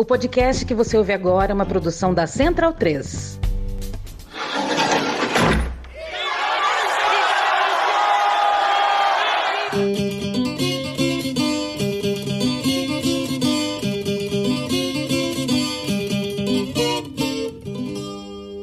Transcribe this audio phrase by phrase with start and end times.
[0.00, 3.40] O podcast que você ouve agora é uma produção da Central 3.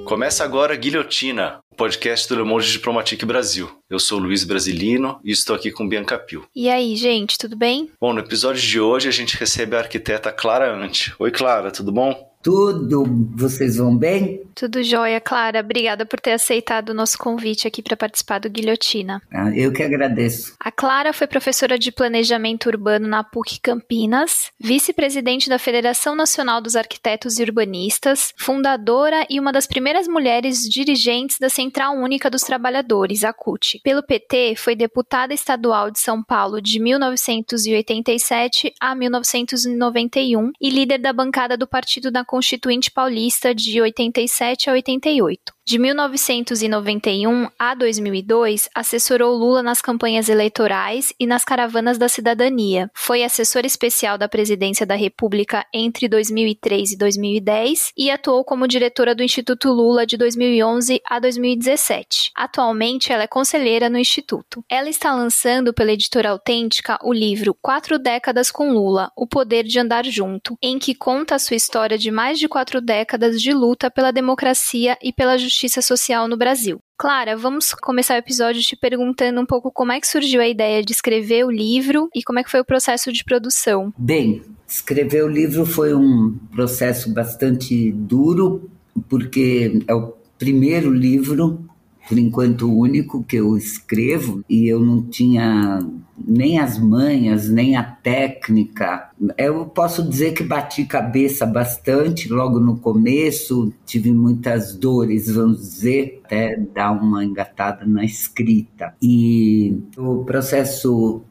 [0.05, 3.69] Começa agora Guilhotina, podcast do Le Monde Diplomatique Brasil.
[3.89, 6.47] Eu sou Luiz Brasilino e estou aqui com Bianca Pio.
[6.55, 7.91] E aí, gente, tudo bem?
[7.99, 11.13] Bom, no episódio de hoje a gente recebe a arquiteta Clara Ante.
[11.19, 12.34] Oi, Clara, tudo bom?
[12.45, 14.43] Tudo, vocês vão bem?
[14.53, 15.61] Tudo jóia, Clara.
[15.61, 19.19] Obrigada por ter aceitado o nosso convite aqui para participar do Guilhotina.
[19.33, 20.53] Ah, eu que agradeço.
[20.59, 26.75] A Clara foi professora de Planejamento Urbano na PUC Campinas, vice-presidente da Federação Nacional dos
[26.75, 33.23] Arquitetos e Urbanistas, fundadora e uma das primeiras mulheres dirigentes da Central Única dos Trabalhadores,
[33.23, 33.81] a CUT.
[33.83, 41.11] Pelo PT, foi deputada estadual de São Paulo de 1987 a 1991 e líder da
[41.11, 45.54] bancada do Partido da Constituinte Paulista de 87 a 88.
[45.67, 52.87] De 1991 a 2002, assessorou Lula nas campanhas eleitorais e nas caravanas da cidadania.
[52.93, 59.15] Foi assessor especial da Presidência da República entre 2003 e 2010 e atuou como diretora
[59.15, 62.31] do Instituto Lula de 2011 a 2017.
[62.35, 64.63] Atualmente, ela é conselheira no Instituto.
[64.69, 69.79] Ela está lançando pela editora Autêntica o livro Quatro Décadas com Lula: O Poder de
[69.79, 73.89] Andar Junto, em que conta a sua história de mais de quatro décadas de luta
[73.89, 76.79] pela democracia e pela justiça justiça social no Brasil.
[76.97, 80.83] Clara, vamos começar o episódio te perguntando um pouco como é que surgiu a ideia
[80.83, 83.93] de escrever o livro e como é que foi o processo de produção.
[83.97, 88.69] Bem, escrever o livro foi um processo bastante duro,
[89.07, 91.65] porque é o primeiro livro
[92.07, 95.79] por enquanto único que eu escrevo e eu não tinha
[96.17, 99.09] nem as manhas, nem a técnica.
[99.37, 106.21] Eu posso dizer que bati cabeça bastante logo no começo, tive muitas dores, vamos dizer,
[106.25, 108.93] até dar uma engatada na escrita.
[109.01, 111.21] E o processo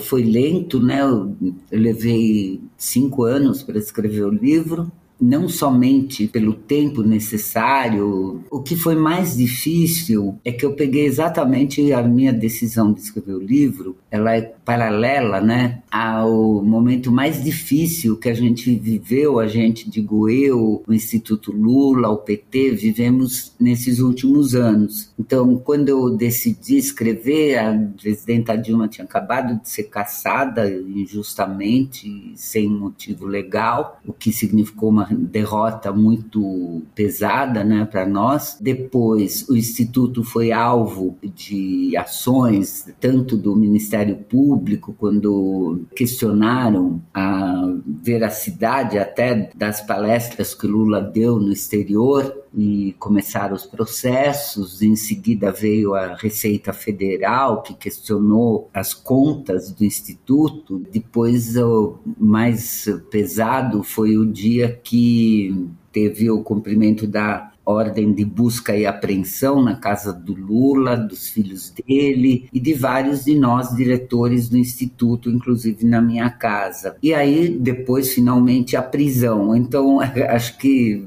[0.00, 1.00] foi lento, né?
[1.02, 1.34] Eu
[1.70, 4.90] levei cinco anos para escrever o livro
[5.24, 8.44] não somente pelo tempo necessário.
[8.50, 13.34] O que foi mais difícil é que eu peguei exatamente a minha decisão de escrever
[13.34, 19.46] o livro, ela é paralela, né, ao momento mais difícil que a gente viveu, a
[19.46, 25.12] gente, digo eu, o Instituto Lula, o PT, vivemos nesses últimos anos.
[25.16, 32.68] Então, quando eu decidi escrever, a presidenta Dilma tinha acabado de ser caçada injustamente, sem
[32.68, 38.58] motivo legal, o que significou uma derrota muito pesada né, para nós.
[38.60, 48.98] Depois, o Instituto foi alvo de ações, tanto do Ministério Público, quando questionaram a veracidade
[48.98, 54.82] até das palestras que Lula deu no exterior e começaram os processos.
[54.82, 60.82] Em seguida veio a Receita Federal, que questionou as contas do Instituto.
[60.92, 68.76] Depois, o mais pesado foi o dia que teve o cumprimento da ordem de busca
[68.76, 74.48] e apreensão na casa do Lula, dos filhos dele e de vários de nós diretores
[74.48, 76.96] do instituto, inclusive na minha casa.
[77.02, 79.56] E aí depois finalmente a prisão.
[79.56, 81.04] Então acho que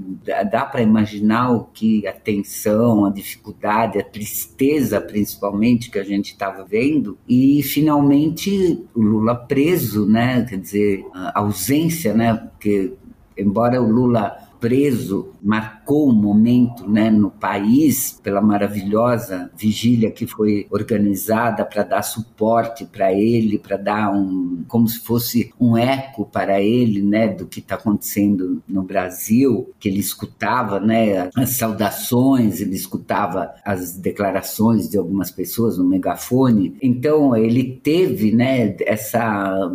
[0.51, 6.31] dá para imaginar o que a tensão, a dificuldade, a tristeza principalmente que a gente
[6.31, 10.43] estava vendo e finalmente o Lula preso, né?
[10.45, 12.33] Quer dizer, a ausência, né?
[12.33, 12.93] Porque
[13.37, 20.67] embora o Lula preso marcou um momento né, no país pela maravilhosa vigília que foi
[20.69, 26.61] organizada para dar suporte para ele, para dar um como se fosse um eco para
[26.61, 32.75] ele, né, do que está acontecendo no Brasil, que ele escutava, né, as saudações, ele
[32.75, 36.75] escutava as declarações de algumas pessoas no megafone.
[36.81, 39.71] Então ele teve, né, essa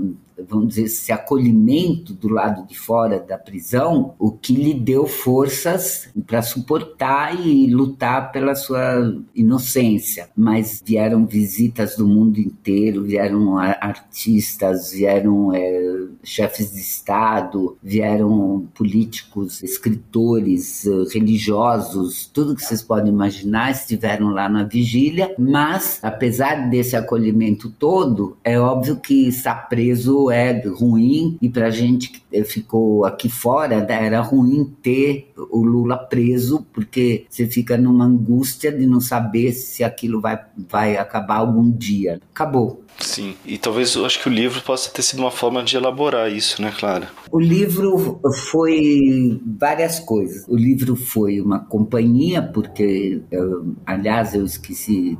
[0.49, 6.09] vamos dizer, esse acolhimento do lado de fora da prisão, o que lhe deu forças
[6.27, 10.29] para suportar e lutar pela sua inocência.
[10.37, 19.62] Mas vieram visitas do mundo inteiro, vieram artistas, vieram é, chefes de Estado, vieram políticos,
[19.62, 27.71] escritores, religiosos, tudo que vocês podem imaginar estiveram lá na vigília, mas apesar desse acolhimento
[27.71, 33.29] todo, é óbvio que está preso é ruim e para a gente que ficou aqui
[33.29, 39.00] fora né, era ruim ter o Lula preso porque você fica numa angústia de não
[39.00, 40.38] saber se aquilo vai,
[40.69, 42.20] vai acabar algum dia.
[42.32, 42.82] Acabou.
[42.99, 46.31] Sim, e talvez eu acho que o livro possa ter sido uma forma de elaborar
[46.31, 47.08] isso, né, Clara?
[47.31, 48.20] O livro
[48.50, 50.46] foi várias coisas.
[50.46, 55.19] O livro foi uma companhia, porque, eu, aliás, eu esqueci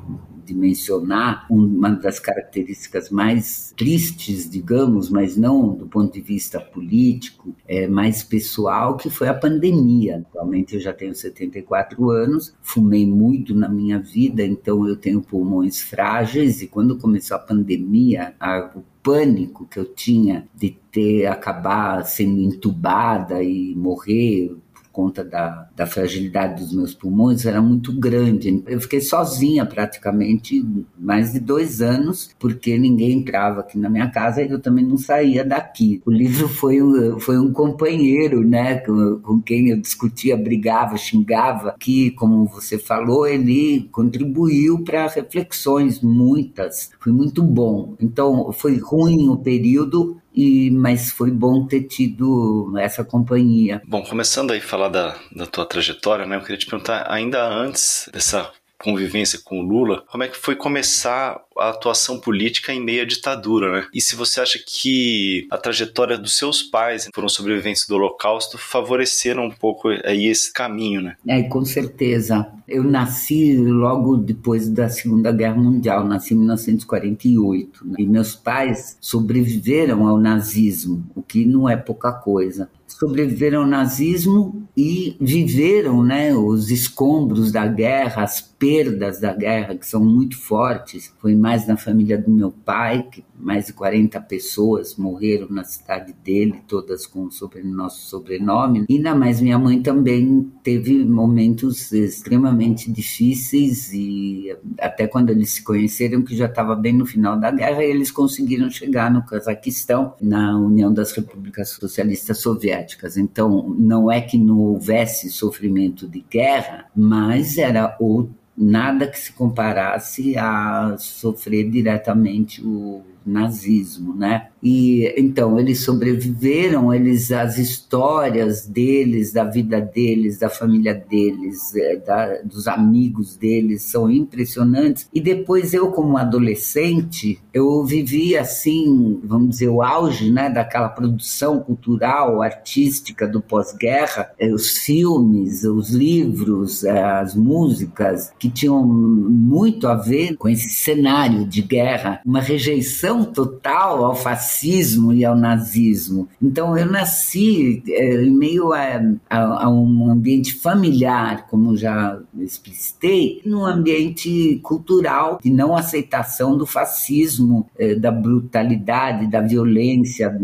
[0.53, 7.55] de mencionar uma das características mais tristes, digamos, mas não do ponto de vista político,
[7.67, 10.25] é mais pessoal, que foi a pandemia.
[10.29, 15.81] Atualmente eu já tenho 74 anos, fumei muito na minha vida, então eu tenho pulmões
[15.81, 22.05] frágeis e quando começou a pandemia, a, o pânico que eu tinha de ter acabar
[22.05, 24.55] sendo entubada e morrer
[24.93, 28.63] conta da, da fragilidade dos meus pulmões, era muito grande.
[28.67, 30.65] Eu fiquei sozinha praticamente
[30.99, 34.97] mais de dois anos, porque ninguém entrava aqui na minha casa e eu também não
[34.97, 36.03] saía daqui.
[36.05, 41.75] O livro foi um, foi um companheiro, né, com, com quem eu discutia, brigava, xingava,
[41.79, 46.91] que, como você falou, ele contribuiu para reflexões muitas.
[47.01, 47.95] Foi muito bom.
[48.01, 53.83] Então, foi ruim o período, e mas foi bom ter tido essa companhia.
[53.87, 56.37] Bom, começando aí a falar da, da tua trajetória, né?
[56.37, 60.57] Eu queria te perguntar, ainda antes dessa convivência com o Lula, como é que foi
[60.57, 63.87] começar a atuação política em meio à ditadura, né?
[63.93, 69.47] E se você acha que a trajetória dos seus pais foram sobreviventes do Holocausto favoreceram
[69.47, 71.17] um pouco aí esse caminho, né?
[71.27, 72.49] É, com certeza.
[72.69, 77.97] Eu nasci logo depois da Segunda Guerra Mundial, nasci em 1948, né?
[77.99, 82.69] e meus pais sobreviveram ao nazismo, o que não é pouca coisa
[83.03, 89.87] sobreviveram ao nazismo e viveram né, os escombros da guerra, as perdas da guerra, que
[89.87, 91.13] são muito fortes.
[91.19, 96.15] Foi mais na família do meu pai, que mais de 40 pessoas morreram na cidade
[96.25, 98.85] dele, todas com sobre, nosso sobrenome.
[98.89, 105.65] E ainda mais minha mãe também teve momentos extremamente difíceis e até quando eles se
[105.65, 110.57] conheceram, que já estava bem no final da guerra, eles conseguiram chegar no Cazaquistão, na
[110.57, 113.17] União das Repúblicas Socialistas Soviéticas.
[113.17, 119.33] Então, não é que não houvesse sofrimento de guerra, mas era outro nada que se
[119.33, 124.49] comparasse a sofrer diretamente o nazismo, né?
[124.63, 131.97] E então eles sobreviveram, eles as histórias deles, da vida deles, da família deles, é,
[131.97, 135.09] da, dos amigos deles são impressionantes.
[135.13, 141.61] E depois eu como adolescente, eu vivi assim, vamos dizer, o auge, né, daquela produção
[141.61, 149.89] cultural, artística do pós-guerra, é, os filmes, os livros, é, as músicas que tinham muito
[149.89, 156.29] a ver com esse cenário de guerra, uma rejeição total ao fascismo e ao nazismo.
[156.41, 163.43] Então eu nasci é, em meio a, a, a, um ambiente familiar, como já explicitei,
[163.45, 170.35] num ambiente cultural de não aceitação do fascismo, é, da brutalidade, da violência,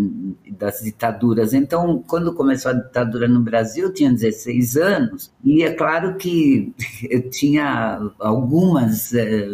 [0.59, 1.55] das ditaduras.
[1.55, 6.73] Então, quando começou a ditadura no Brasil, eu tinha 16 anos e é claro que
[7.09, 9.49] eu tinha algumas é,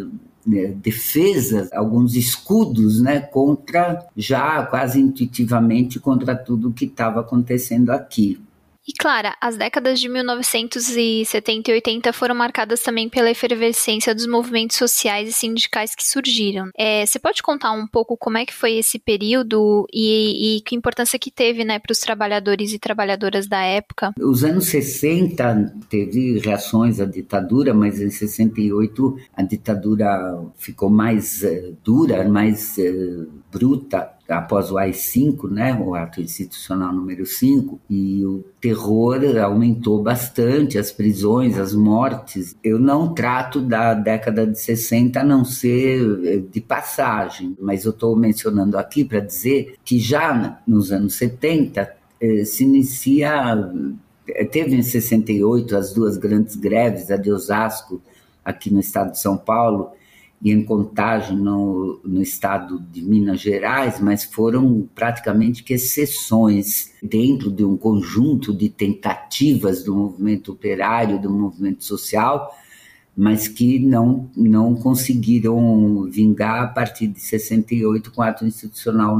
[0.47, 8.41] defesas, alguns escudos né, contra, já quase intuitivamente, contra tudo que estava acontecendo aqui.
[8.87, 14.77] E Clara, as décadas de 1970 e 80 foram marcadas também pela efervescência dos movimentos
[14.77, 16.69] sociais e sindicais que surgiram.
[16.77, 20.77] É, você pode contar um pouco como é que foi esse período e, e que
[20.77, 24.13] importância que teve né, para os trabalhadores e trabalhadoras da época?
[24.21, 31.75] Os anos 60 teve reações à ditadura, mas em 68 a ditadura ficou mais uh,
[31.83, 38.45] dura, mais uh, bruta após o AI-5, né, o ato institucional número 5, e o
[38.61, 42.57] terror aumentou bastante, as prisões, as mortes.
[42.65, 47.91] Eu não trato da década de 60 a não ser eh, de passagem, mas eu
[47.91, 53.71] estou mencionando aqui para dizer que já nos anos 70 eh, se inicia,
[54.29, 58.01] eh, teve em 68 as duas grandes greves, a de Osasco,
[58.43, 59.93] aqui no estado de São Paulo,
[60.45, 67.51] e em Contagem, no, no estado de Minas Gerais, mas foram praticamente que exceções dentro
[67.51, 72.55] de um conjunto de tentativas do movimento operário, do movimento social,
[73.17, 79.17] mas que não, não conseguiram vingar a partir de 68 com o ato institucional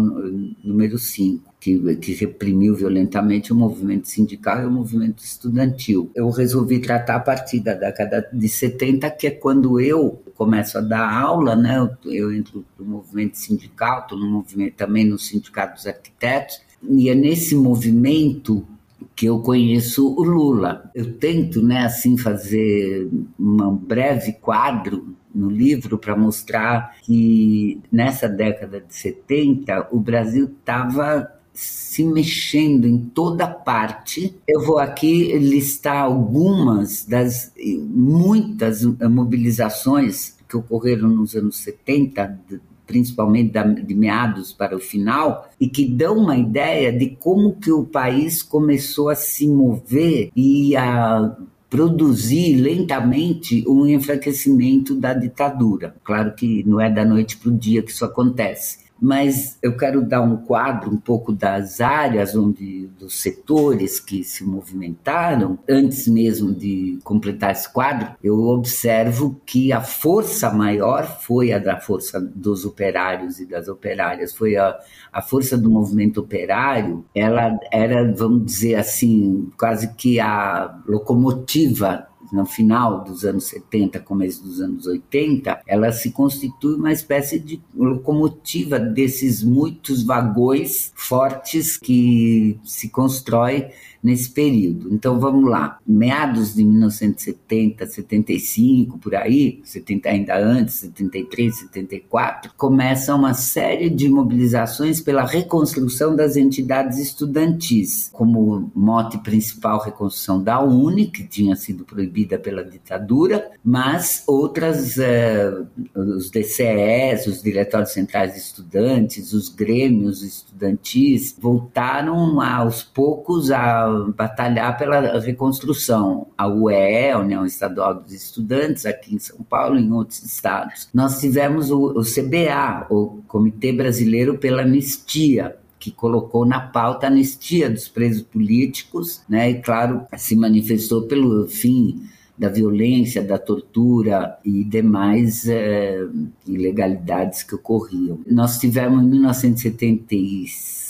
[0.63, 6.11] número 5 que, que reprimiu violentamente o movimento sindical e o movimento estudantil.
[6.15, 10.83] Eu resolvi tratar a partir da década de 70, que é quando eu começo a
[10.83, 11.79] dar aula, né?
[11.79, 17.09] Eu, eu entro no movimento sindical, estou no movimento também no Sindicato dos Arquitetos, e
[17.09, 18.67] é nesse movimento
[19.15, 20.91] que eu conheço o Lula.
[20.95, 28.81] Eu tento, né, assim, fazer um breve quadro no livro para mostrar que nessa década
[28.81, 34.37] de 70 o Brasil estava se mexendo em toda parte.
[34.47, 37.53] Eu vou aqui listar algumas das
[37.89, 42.41] muitas mobilizações que ocorreram nos anos 70,
[42.87, 47.85] principalmente de meados para o final, e que dão uma ideia de como que o
[47.85, 51.37] país começou a se mover e a
[51.69, 55.97] produzir lentamente um enfraquecimento da ditadura.
[56.05, 60.03] Claro que não é da noite para o dia que isso acontece, mas eu quero
[60.03, 65.59] dar um quadro um pouco das áreas onde dos setores que se movimentaram.
[65.69, 71.79] Antes mesmo de completar esse quadro eu observo que a força maior foi a da
[71.79, 74.35] força dos operários e das operárias.
[74.35, 74.77] Foi a,
[75.13, 82.45] a força do movimento operário ela era vamos dizer assim quase que a locomotiva no
[82.47, 88.79] final dos anos 70, começo dos anos 80, ela se constitui uma espécie de locomotiva
[88.79, 93.71] desses muitos vagões fortes que se constrói
[94.05, 94.93] nesse período.
[94.93, 103.15] Então vamos lá, meados de 1970, 75, por aí, 70 ainda antes, 73, 74, começa
[103.15, 111.07] uma série de mobilizações pela reconstrução das entidades estudantis, como mote principal reconstrução da UNE,
[111.07, 115.51] que tinha sido proibida pela ditadura, mas outras, eh,
[115.95, 124.77] os DCEs, os Diretórios Centrais de Estudantes, os grêmios estudantis, voltaram aos poucos a batalhar
[124.77, 126.29] pela reconstrução.
[126.37, 130.89] A UE, a União Estadual dos Estudantes, aqui em São Paulo e em outros estados.
[130.93, 137.11] Nós tivemos o, o CBA, o Comitê Brasileiro pela Anistia, que colocou na pauta a
[137.11, 139.51] anistia dos presos políticos, né?
[139.51, 142.09] E claro, se manifestou pelo fim
[142.39, 146.05] da violência, da tortura e demais é,
[146.47, 148.19] ilegalidades que ocorriam.
[148.27, 150.84] Nós tivemos em 1976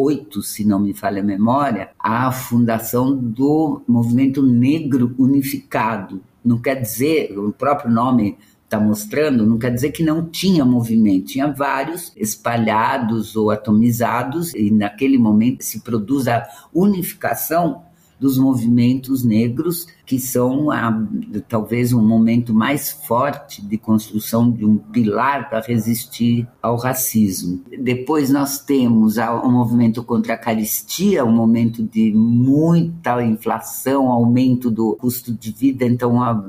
[0.00, 6.22] 2008, se não me falha a memória, a fundação do Movimento Negro Unificado.
[6.44, 11.26] Não quer dizer, o próprio nome está mostrando, não quer dizer que não tinha movimento,
[11.26, 17.82] tinha vários espalhados ou atomizados, e naquele momento se produz a unificação
[18.18, 21.06] dos movimentos negros, que são a,
[21.48, 27.62] talvez um momento mais forte de construção de um pilar para resistir ao racismo.
[27.78, 34.68] Depois nós temos o um movimento contra a caristia, um momento de muita inflação, aumento
[34.68, 36.44] do custo de vida, então a,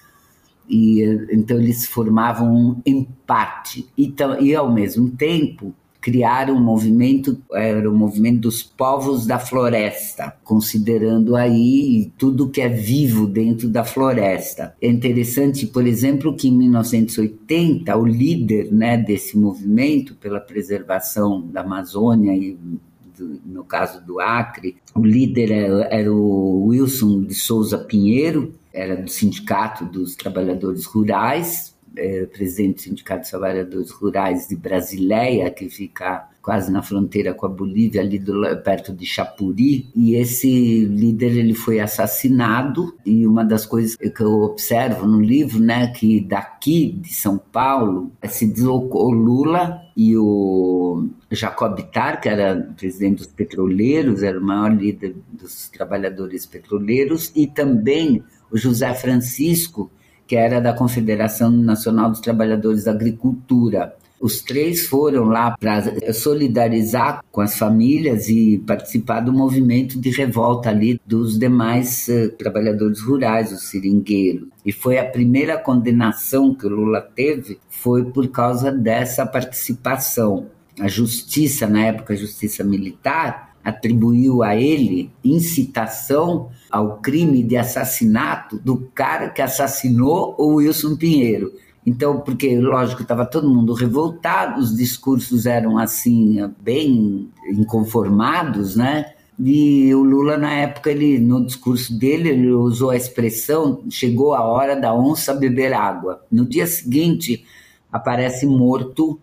[0.69, 3.87] e então eles formavam um empate.
[3.97, 10.37] Então, e ao mesmo tempo criaram um movimento, era o movimento dos povos da floresta,
[10.45, 14.75] considerando aí tudo que é vivo dentro da floresta.
[14.83, 21.63] É interessante, por exemplo, que em 1980 o líder né, desse movimento pela preservação da
[21.63, 22.55] Amazônia e
[23.47, 29.09] no caso do Acre, o líder era, era o Wilson de Souza Pinheiro, era do
[29.09, 36.29] Sindicato dos Trabalhadores Rurais, é, presidente do Sindicato dos Trabalhadores Rurais de Brasileia, que fica
[36.43, 41.55] quase na fronteira com a Bolívia, ali do, perto de Chapuri, e esse líder ele
[41.55, 47.15] foi assassinado, e uma das coisas que eu observo no livro, né, que daqui de
[47.15, 54.39] São Paulo se deslocou Lula e o Jacob Tar, que era presidente dos petroleiros, era
[54.39, 58.23] o maior líder dos trabalhadores petroleiros, e também
[58.55, 59.91] o José Francisco,
[60.29, 63.97] que era da Confederação Nacional dos Trabalhadores da Agricultura.
[64.21, 65.83] Os três foram lá para
[66.13, 73.01] solidarizar com as famílias e participar do movimento de revolta ali dos demais uh, trabalhadores
[73.01, 74.49] rurais, os seringueiros.
[74.65, 80.47] E foi a primeira condenação que o Lula teve foi por causa dessa participação.
[80.81, 88.59] A justiça, na época, a justiça militar, atribuiu a ele incitação ao crime de assassinato
[88.59, 91.53] do cara que assassinou o Wilson Pinheiro.
[91.87, 99.13] Então, porque, lógico, estava todo mundo revoltado, os discursos eram assim, bem inconformados, né?
[99.39, 104.45] E o Lula, na época, ele, no discurso dele, ele usou a expressão: chegou a
[104.45, 106.23] hora da onça beber água.
[106.31, 107.45] No dia seguinte,
[107.93, 109.21] aparece morto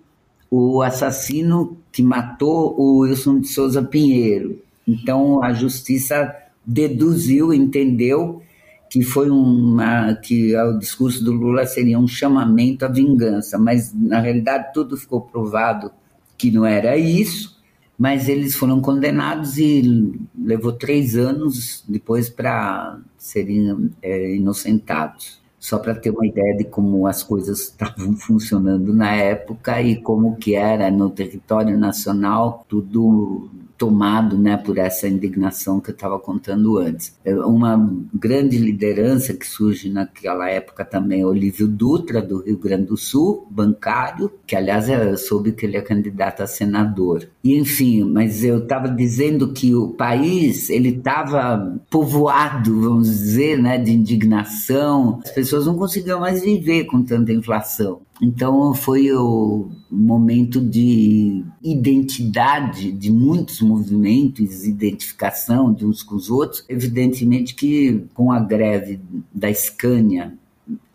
[0.52, 4.62] o assassino que matou o Wilson de Souza Pinheiro.
[4.86, 8.42] Então a justiça deduziu, entendeu
[8.90, 14.20] que foi uma que o discurso do Lula seria um chamamento à vingança, mas na
[14.20, 15.90] realidade tudo ficou provado
[16.38, 17.62] que não era isso.
[17.98, 25.94] Mas eles foram condenados e levou três anos depois para serem é, inocentados só para
[25.94, 30.90] ter uma ideia de como as coisas estavam funcionando na época e como que era
[30.90, 33.48] no território nacional tudo
[33.82, 37.18] tomado né, por essa indignação que eu estava contando antes.
[37.26, 42.96] É uma grande liderança que surge naquela época também, Olívio Dutra, do Rio Grande do
[42.96, 47.28] Sul, bancário, que aliás eu soube que ele é candidato a senador.
[47.44, 53.80] E enfim, mas eu estava dizendo que o país ele estava povoado, vamos dizer, né,
[53.80, 55.20] de indignação.
[55.26, 58.02] As pessoas não conseguiam mais viver com tanta inflação.
[58.22, 66.64] Então foi o momento de identidade de muitos movimentos, identificação de uns com os outros.
[66.70, 69.00] Evidentemente que com a greve
[69.34, 70.36] da Scania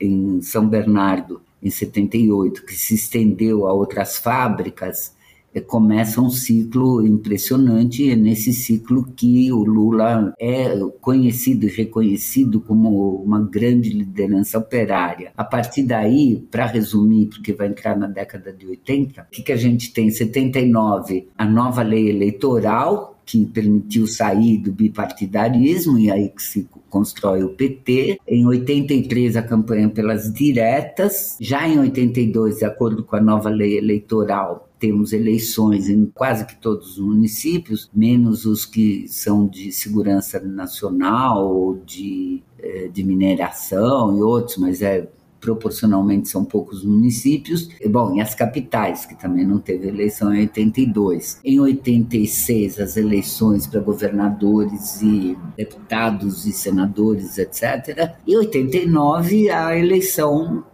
[0.01, 5.16] em São Bernardo em 78, que se estendeu a outras fábricas,
[5.61, 13.17] começa um ciclo impressionante, é nesse ciclo que o Lula é conhecido e reconhecido como
[13.17, 15.33] uma grande liderança operária.
[15.37, 19.53] A partir daí, para resumir, porque vai entrar na década de 80, o que, que
[19.53, 20.07] a gente tem?
[20.07, 26.69] Em 79, a nova lei eleitoral, que permitiu sair do bipartidarismo e aí que se
[26.89, 28.21] constrói o PT.
[28.27, 33.77] Em 83 a campanha pelas diretas, já em 82, de acordo com a nova lei
[33.77, 40.41] eleitoral, temos eleições em quase que todos os municípios, menos os que são de segurança
[40.41, 45.09] nacional ou de, eh, de mineração e outros, mas é
[45.41, 47.69] proporcionalmente são poucos municípios.
[47.89, 51.41] Bom, e as capitais, que também não teve eleição em 82.
[51.45, 58.17] Em 86, as eleições para governadores e deputados e senadores, etc.
[58.27, 60.65] E 89, a eleição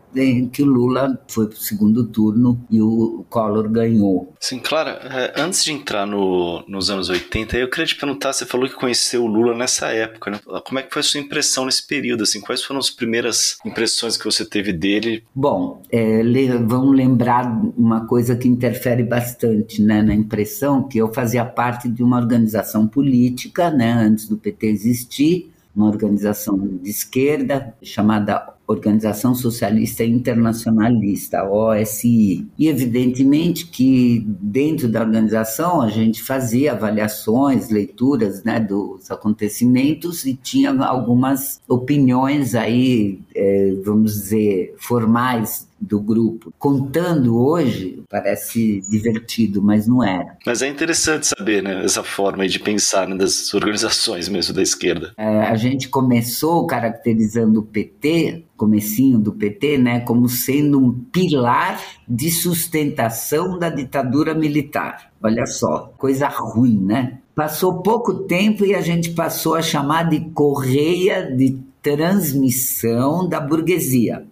[0.53, 4.33] que o Lula foi para o segundo turno e o Collor ganhou.
[4.39, 8.45] Sim, Clara, é, antes de entrar no, nos anos 80, eu queria te perguntar, você
[8.45, 10.41] falou que conheceu o Lula nessa época, né?
[10.65, 12.23] Como é que foi a sua impressão nesse período?
[12.23, 15.25] Assim, quais foram as primeiras impressões que você teve dele?
[15.35, 16.23] Bom, é,
[16.59, 17.47] vamos lembrar
[17.77, 22.87] uma coisa que interfere bastante né, na impressão, que eu fazia parte de uma organização
[22.87, 32.47] política, né, antes do PT existir, uma organização de esquerda chamada Organização Socialista Internacionalista, OSI.
[32.59, 40.35] E evidentemente que dentro da organização a gente fazia avaliações, leituras né, dos acontecimentos e
[40.35, 46.53] tinha algumas opiniões aí, é, vamos dizer, formais do grupo.
[46.59, 50.37] Contando hoje, parece divertido, mas não era.
[50.47, 55.13] Mas é interessante saber, né, essa forma de pensar né, das organizações mesmo da esquerda.
[55.17, 61.83] É, a gente começou caracterizando o PT, comecinho do PT, né, como sendo um pilar
[62.09, 65.11] de sustentação da ditadura militar.
[65.21, 67.19] Olha só, coisa ruim, né?
[67.35, 74.25] Passou pouco tempo e a gente passou a chamar de correia de transmissão da burguesia.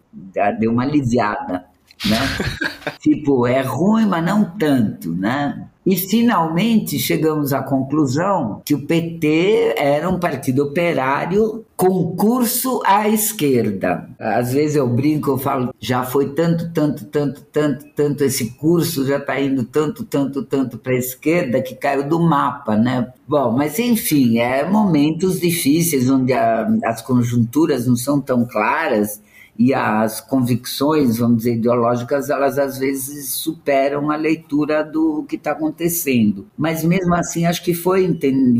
[0.60, 1.64] Deu uma aliviada,
[2.06, 2.18] né?
[3.02, 5.69] tipo, é ruim, mas não tanto, né?
[5.84, 13.08] E finalmente chegamos à conclusão que o PT era um partido operário com curso à
[13.08, 14.06] esquerda.
[14.18, 19.06] Às vezes eu brinco, eu falo, já foi tanto, tanto, tanto, tanto, tanto esse curso,
[19.06, 23.10] já está indo tanto, tanto, tanto para a esquerda que caiu do mapa, né?
[23.26, 29.22] Bom, mas enfim, é momentos difíceis onde a, as conjunturas não são tão claras
[29.60, 35.50] e as convicções, vamos dizer, ideológicas, elas às vezes superam a leitura do que está
[35.50, 36.46] acontecendo.
[36.56, 38.18] Mas mesmo assim, acho que foi,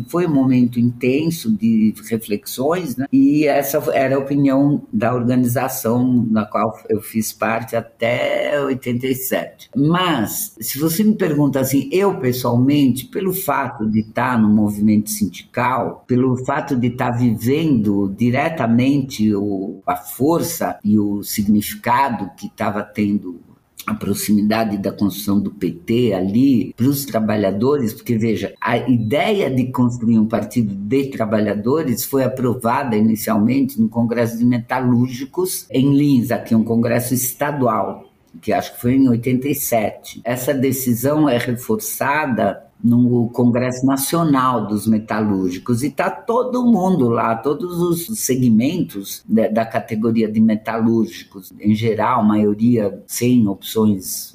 [0.08, 3.06] foi um momento intenso de reflexões, né?
[3.10, 9.70] e essa era a opinião da organização na qual eu fiz parte até 87.
[9.74, 16.04] Mas, se você me pergunta assim, eu pessoalmente, pelo fato de estar no movimento sindical,
[16.06, 23.40] pelo fato de estar vivendo diretamente o, a força e o significado que estava tendo
[23.86, 29.70] a proximidade da construção do PT ali para os trabalhadores, porque veja, a ideia de
[29.70, 36.54] construir um partido de trabalhadores foi aprovada inicialmente no Congresso de Metalúrgicos em Lins, aqui
[36.54, 40.20] um congresso estadual, que acho que foi em 87.
[40.24, 45.82] Essa decisão é reforçada no Congresso Nacional dos Metalúrgicos.
[45.82, 52.24] E está todo mundo lá, todos os segmentos da, da categoria de metalúrgicos, em geral,
[52.24, 54.29] maioria sem opções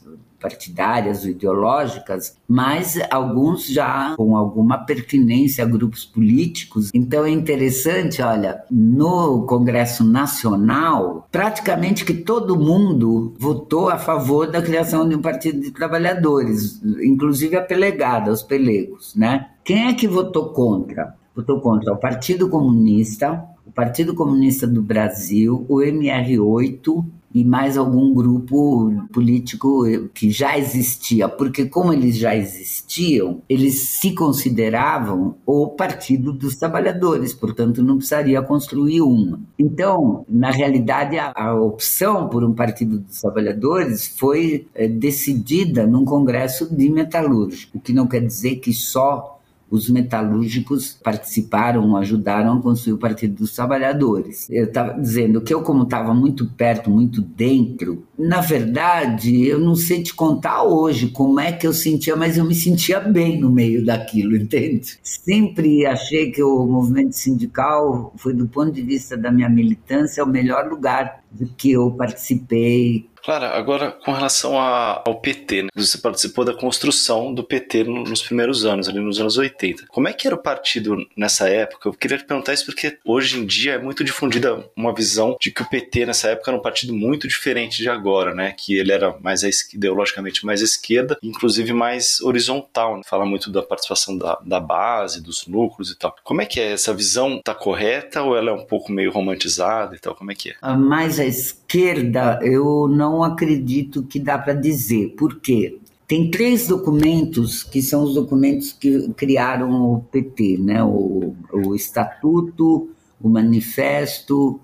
[0.46, 6.92] partidárias ou ideológicas, mas alguns já com alguma pertinência a grupos políticos.
[6.94, 14.62] Então é interessante, olha, no Congresso Nacional, praticamente que todo mundo votou a favor da
[14.62, 19.48] criação de um partido de trabalhadores, inclusive a pelegada, os pelegos, né?
[19.64, 21.16] Quem é que votou contra?
[21.36, 27.04] Votou contra o Partido Comunista, o Partido Comunista do Brasil, o MR8
[27.36, 34.14] e mais algum grupo político que já existia, porque como eles já existiam, eles se
[34.14, 39.42] consideravam o Partido dos Trabalhadores, portanto não precisaria construir uma.
[39.60, 46.06] Então, na realidade, a, a opção por um Partido dos Trabalhadores foi é, decidida num
[46.06, 49.35] congresso de metalúrgico, o que não quer dizer que só
[49.70, 54.50] os metalúrgicos participaram, ajudaram a construir o Partido dos Trabalhadores.
[54.50, 59.76] Eu estava dizendo que eu, como estava muito perto, muito dentro, na verdade, eu não
[59.76, 63.52] sei te contar hoje como é que eu sentia, mas eu me sentia bem no
[63.52, 64.98] meio daquilo, entende?
[65.04, 70.28] Sempre achei que o movimento sindical foi, do ponto de vista da minha militância, o
[70.28, 75.70] melhor lugar do que eu participei Clara, agora com relação a, ao PT, né?
[75.76, 79.86] você participou da construção do PT no, nos primeiros anos, ali nos anos 80.
[79.88, 81.90] Como é que era o partido nessa época?
[81.90, 85.50] Eu queria te perguntar isso porque hoje em dia é muito difundida uma visão de
[85.50, 88.54] que o PT nessa época era um partido muito diferente de agora, né?
[88.56, 89.42] Que ele era mais
[89.74, 92.98] ideologicamente mais esquerda, inclusive mais horizontal.
[92.98, 93.02] Né?
[93.08, 96.16] Fala muito da participação da, da base, dos núcleos e tal.
[96.24, 96.74] Como é que é?
[96.74, 100.14] Essa visão tá correta ou ela é um pouco meio romantizada e tal?
[100.14, 100.76] Como é que é?
[100.76, 105.16] Mais à esquerda, eu não não acredito que dá para dizer.
[105.18, 105.80] Por quê?
[106.08, 110.84] Tem três documentos que são os documentos que criaram o PT, né?
[110.84, 114.60] o, o Estatuto, o Manifesto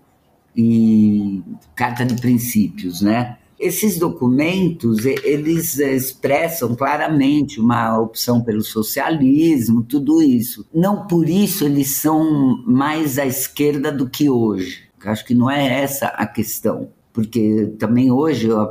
[0.55, 1.41] e
[1.73, 3.37] Carta de Princípios, né?
[3.57, 10.65] Esses documentos, eles expressam claramente uma opção pelo socialismo, tudo isso.
[10.73, 14.89] Não por isso eles são mais à esquerda do que hoje.
[15.05, 18.69] Acho que não é essa a questão porque também hoje eu,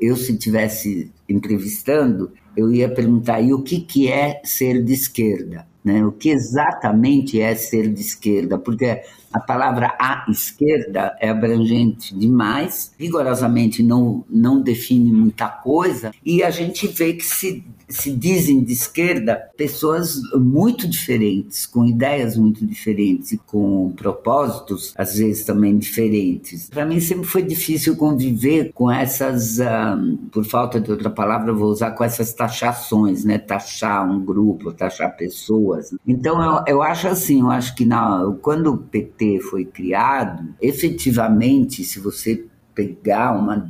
[0.00, 5.66] eu se tivesse entrevistando, eu ia perguntar e o que, que é ser de esquerda?
[5.84, 6.04] Né?
[6.04, 8.58] O que exatamente é ser de esquerda?
[8.58, 9.00] Porque
[9.32, 16.50] a palavra à esquerda é abrangente demais, rigorosamente não, não define muita coisa, e a
[16.50, 23.32] gente vê que se, se dizem de esquerda pessoas muito diferentes, com ideias muito diferentes
[23.32, 26.68] e com propósitos, às vezes também diferentes.
[26.70, 31.68] Para mim sempre foi difícil conviver com essas, um, por falta de outra palavra, vou
[31.68, 33.38] usar com essas taxações, né?
[33.38, 35.94] Taxar um grupo, taxar pessoas.
[36.06, 41.84] Então eu, eu acho assim, eu acho que na, quando o PT foi criado, efetivamente,
[41.84, 43.68] se você pegar uma,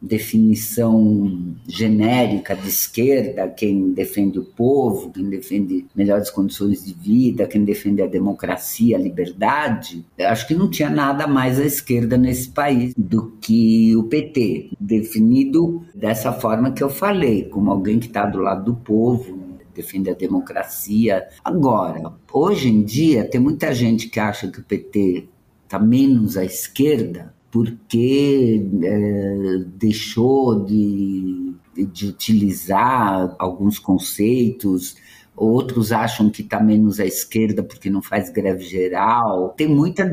[0.00, 7.64] definição genérica de esquerda, quem defende o povo, quem defende melhores condições de vida, quem
[7.64, 12.94] defende a democracia, a liberdade, acho que não tinha nada mais à esquerda nesse país
[12.96, 18.38] do que o PT, definido dessa forma que eu falei, como alguém que está do
[18.38, 19.49] lado do povo,
[19.80, 21.26] defende a democracia.
[21.44, 25.28] Agora, hoje em dia, tem muita gente que acha que o PT
[25.64, 34.96] está menos à esquerda porque é, deixou de, de utilizar alguns conceitos,
[35.40, 39.54] outros acham que está menos à esquerda porque não faz greve geral.
[39.56, 40.04] Tem muita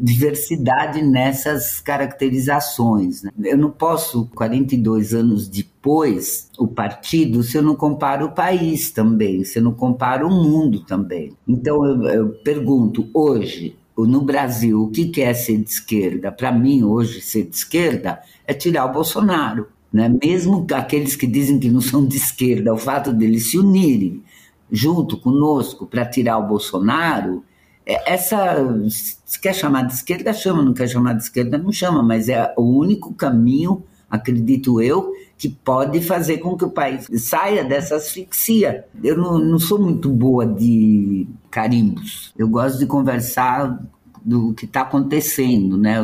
[0.00, 3.24] diversidade nessas caracterizações.
[3.24, 3.30] Né?
[3.44, 9.42] Eu não posso, 42 anos depois, o partido, se eu não comparo o país também,
[9.42, 11.32] se eu não comparo o mundo também.
[11.48, 16.30] Então eu, eu pergunto, hoje, no Brasil, o que é ser de esquerda?
[16.30, 19.66] Para mim, hoje, ser de esquerda é tirar o Bolsonaro.
[19.92, 20.08] Né?
[20.22, 24.22] Mesmo aqueles que dizem que não são de esquerda, o fato deles se unirem
[24.70, 27.44] junto conosco para tirar o Bolsonaro,
[27.86, 28.56] é, essa,
[28.88, 32.52] se quer chamar de esquerda, chama, não quer chamar de esquerda, não chama, mas é
[32.56, 38.84] o único caminho, acredito eu, que pode fazer com que o país saia dessa asfixia.
[39.02, 42.32] Eu não, não sou muito boa de carimbos.
[42.36, 43.80] Eu gosto de conversar
[44.24, 45.96] do que está acontecendo, né?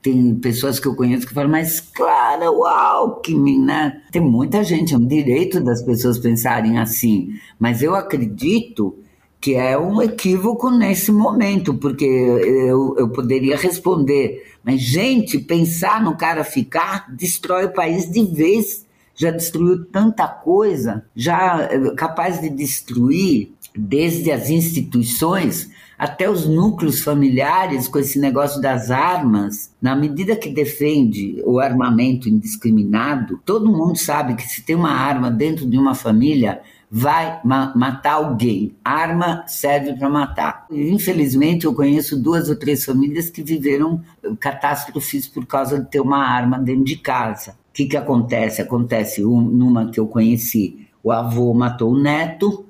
[0.00, 4.02] Tem pessoas que eu conheço que falam, mas claro, o Alckmin, né?
[4.10, 8.96] Tem muita gente, é um direito das pessoas pensarem assim, mas eu acredito
[9.40, 16.16] que é um equívoco nesse momento, porque eu, eu poderia responder, mas gente, pensar no
[16.16, 18.86] cara ficar destrói o país de vez.
[19.14, 25.70] Já destruiu tanta coisa, já é capaz de destruir desde as instituições
[26.02, 32.28] até os núcleos familiares com esse negócio das armas, na medida que defende o armamento
[32.28, 36.60] indiscriminado, todo mundo sabe que se tem uma arma dentro de uma família,
[36.90, 38.74] vai ma matar alguém.
[38.84, 40.66] Arma serve para matar.
[40.72, 44.02] Infelizmente, eu conheço duas ou três famílias que viveram
[44.40, 47.52] catástrofes por causa de ter uma arma dentro de casa.
[47.52, 48.60] O que, que acontece?
[48.60, 52.66] Acontece um, numa que eu conheci, o avô matou o neto,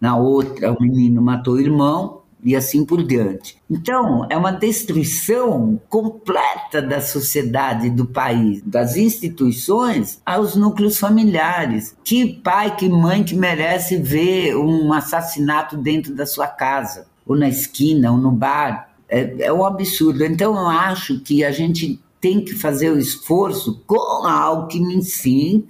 [0.00, 3.58] na outra o menino matou o irmão, e assim por diante.
[3.68, 11.96] Então, é uma destruição completa da sociedade, do país, das instituições aos núcleos familiares.
[12.04, 17.48] Que pai, que mãe que merece ver um assassinato dentro da sua casa, ou na
[17.48, 18.90] esquina, ou no bar?
[19.08, 20.24] É, é um absurdo.
[20.24, 25.64] Então, eu acho que a gente tem que fazer o esforço com a Alckmin, sim,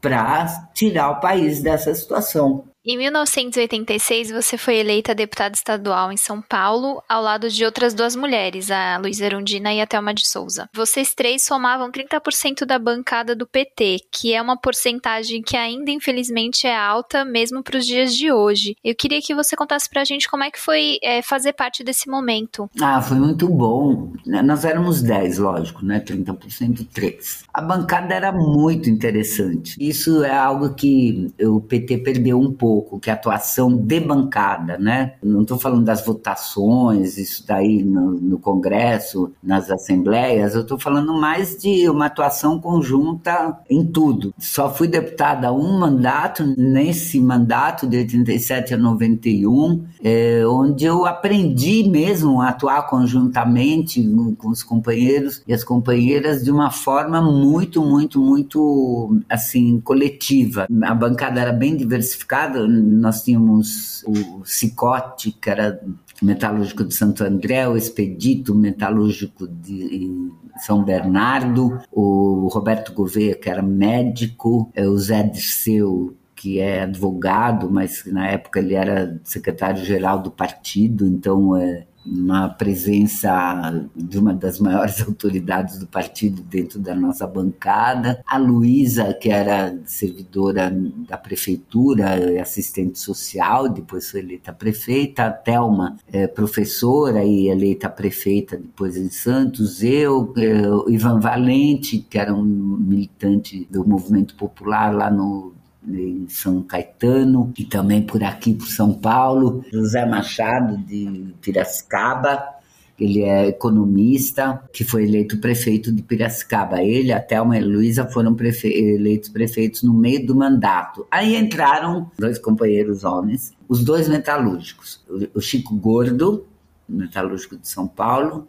[0.00, 2.64] para tirar o país dessa situação.
[2.86, 8.14] Em 1986, você foi eleita deputada estadual em São Paulo, ao lado de outras duas
[8.14, 10.68] mulheres, a Luísa Erundina e a Thelma de Souza.
[10.70, 16.66] Vocês três somavam 30% da bancada do PT, que é uma porcentagem que ainda, infelizmente,
[16.66, 18.76] é alta, mesmo para os dias de hoje.
[18.84, 21.82] Eu queria que você contasse para a gente como é que foi é, fazer parte
[21.82, 22.68] desse momento.
[22.82, 24.12] Ah, foi muito bom.
[24.26, 26.00] Nós éramos 10, lógico, né?
[26.00, 27.44] 30% 3.
[27.54, 29.74] A bancada era muito interessante.
[29.80, 34.76] Isso é algo que o PT perdeu um pouco pouco, que é atuação de bancada,
[34.76, 35.12] né?
[35.22, 41.14] Não estou falando das votações, isso daí no, no Congresso, nas assembleias, eu estou falando
[41.14, 44.34] mais de uma atuação conjunta em tudo.
[44.38, 51.88] Só fui deputada um mandato, nesse mandato de 87 a 91, é, onde eu aprendi
[51.88, 54.02] mesmo a atuar conjuntamente
[54.36, 60.66] com os companheiros e as companheiras de uma forma muito, muito, muito assim coletiva.
[60.82, 65.80] A bancada era bem diversificada, nós tínhamos o Cicote, que era
[66.22, 73.62] metalúrgico de Santo André, o Expedito, metalúrgico de São Bernardo, o Roberto Gouveia, que era
[73.62, 80.30] médico, é, o Zé Dirceu, que é advogado, mas na época ele era secretário-geral do
[80.30, 87.26] partido, então é, uma presença de uma das maiores autoridades do partido dentro da nossa
[87.26, 90.70] bancada, a Luísa, que era servidora
[91.08, 98.56] da prefeitura, assistente social, depois foi eleita prefeita, a Thelma, é, professora e eleita prefeita
[98.56, 105.10] depois em Santos, eu, é, Ivan Valente, que era um militante do movimento popular lá
[105.10, 105.52] no
[105.88, 112.54] em São Caetano e também por aqui por São Paulo, José Machado de Piracicaba,
[112.98, 116.82] ele é economista, que foi eleito prefeito de Piracicaba.
[116.82, 121.06] Ele, a Thelma a Luísa foram prefe eleitos prefeitos no meio do mandato.
[121.10, 126.46] Aí entraram dois companheiros homens, os dois metalúrgicos, o Chico Gordo,
[126.88, 128.46] metalúrgico de São Paulo,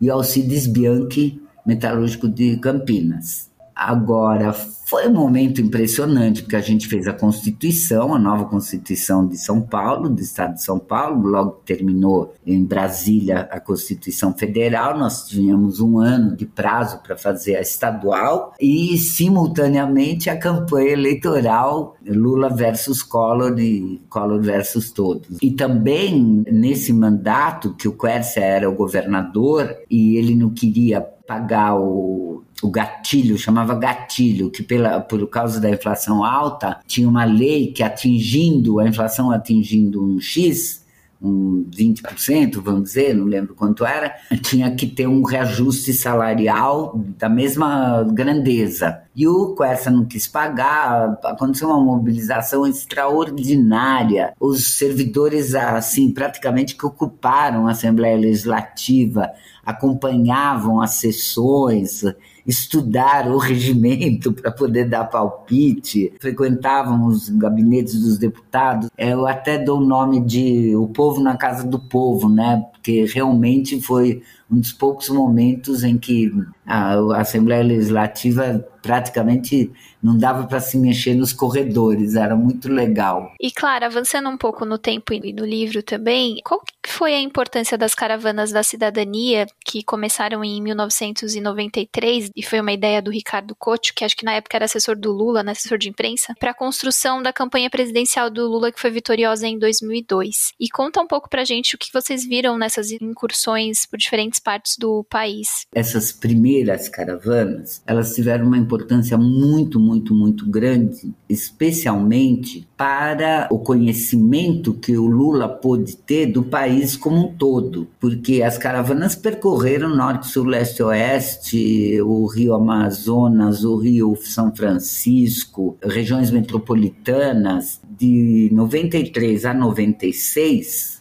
[0.00, 3.50] e Alcides Bianchi, metalúrgico de Campinas.
[3.76, 4.54] Agora,
[4.86, 9.60] foi um momento impressionante, porque a gente fez a Constituição, a nova Constituição de São
[9.60, 15.78] Paulo, do Estado de São Paulo, logo terminou em Brasília a Constituição Federal, nós tínhamos
[15.78, 23.02] um ano de prazo para fazer a estadual e, simultaneamente, a campanha eleitoral Lula versus
[23.02, 25.36] Collor e Collor versus todos.
[25.42, 31.76] E também, nesse mandato, que o Quercia era o governador e ele não queria pagar
[31.76, 37.72] o o gatilho, chamava gatilho, que pela, por causa da inflação alta, tinha uma lei
[37.72, 40.84] que atingindo, a inflação atingindo um X,
[41.20, 47.28] um 20%, vamos dizer, não lembro quanto era, tinha que ter um reajuste salarial da
[47.28, 49.00] mesma grandeza.
[49.14, 54.34] E o Quercia não quis pagar, aconteceu uma mobilização extraordinária.
[54.38, 59.30] Os servidores, assim, praticamente que ocuparam a Assembleia Legislativa,
[59.64, 62.04] acompanhavam as sessões,
[62.46, 68.88] estudar o regimento para poder dar palpite, frequentavam os gabinetes dos deputados.
[68.96, 72.64] Eu até dou o nome de O Povo na Casa do Povo, né?
[72.72, 76.32] Porque realmente foi um dos poucos momentos em que
[76.64, 79.72] a, Assembleia Legislativa praticamente
[80.06, 83.32] não dava para se mexer nos corredores, era muito legal.
[83.40, 87.76] E claro, avançando um pouco no tempo e no livro também, qual foi a importância
[87.76, 93.92] das caravanas da cidadania que começaram em 1993 e foi uma ideia do Ricardo Couto,
[93.94, 96.54] que acho que na época era assessor do Lula, né, assessor de imprensa, para a
[96.54, 100.52] construção da campanha presidencial do Lula que foi vitoriosa em 2002.
[100.60, 104.76] E conta um pouco pra gente o que vocês viram nessas incursões por diferentes partes
[104.78, 105.66] do país.
[105.74, 114.74] Essas primeiras caravanas, elas tiveram uma importância muito, muito, muito grande, especialmente para o conhecimento
[114.74, 120.28] que o Lula pôde ter do país como um todo, porque as caravanas percorreram norte,
[120.28, 129.54] sul, leste, oeste, o Rio Amazonas, o Rio São Francisco, regiões metropolitanas, de 93 a
[129.54, 130.95] 96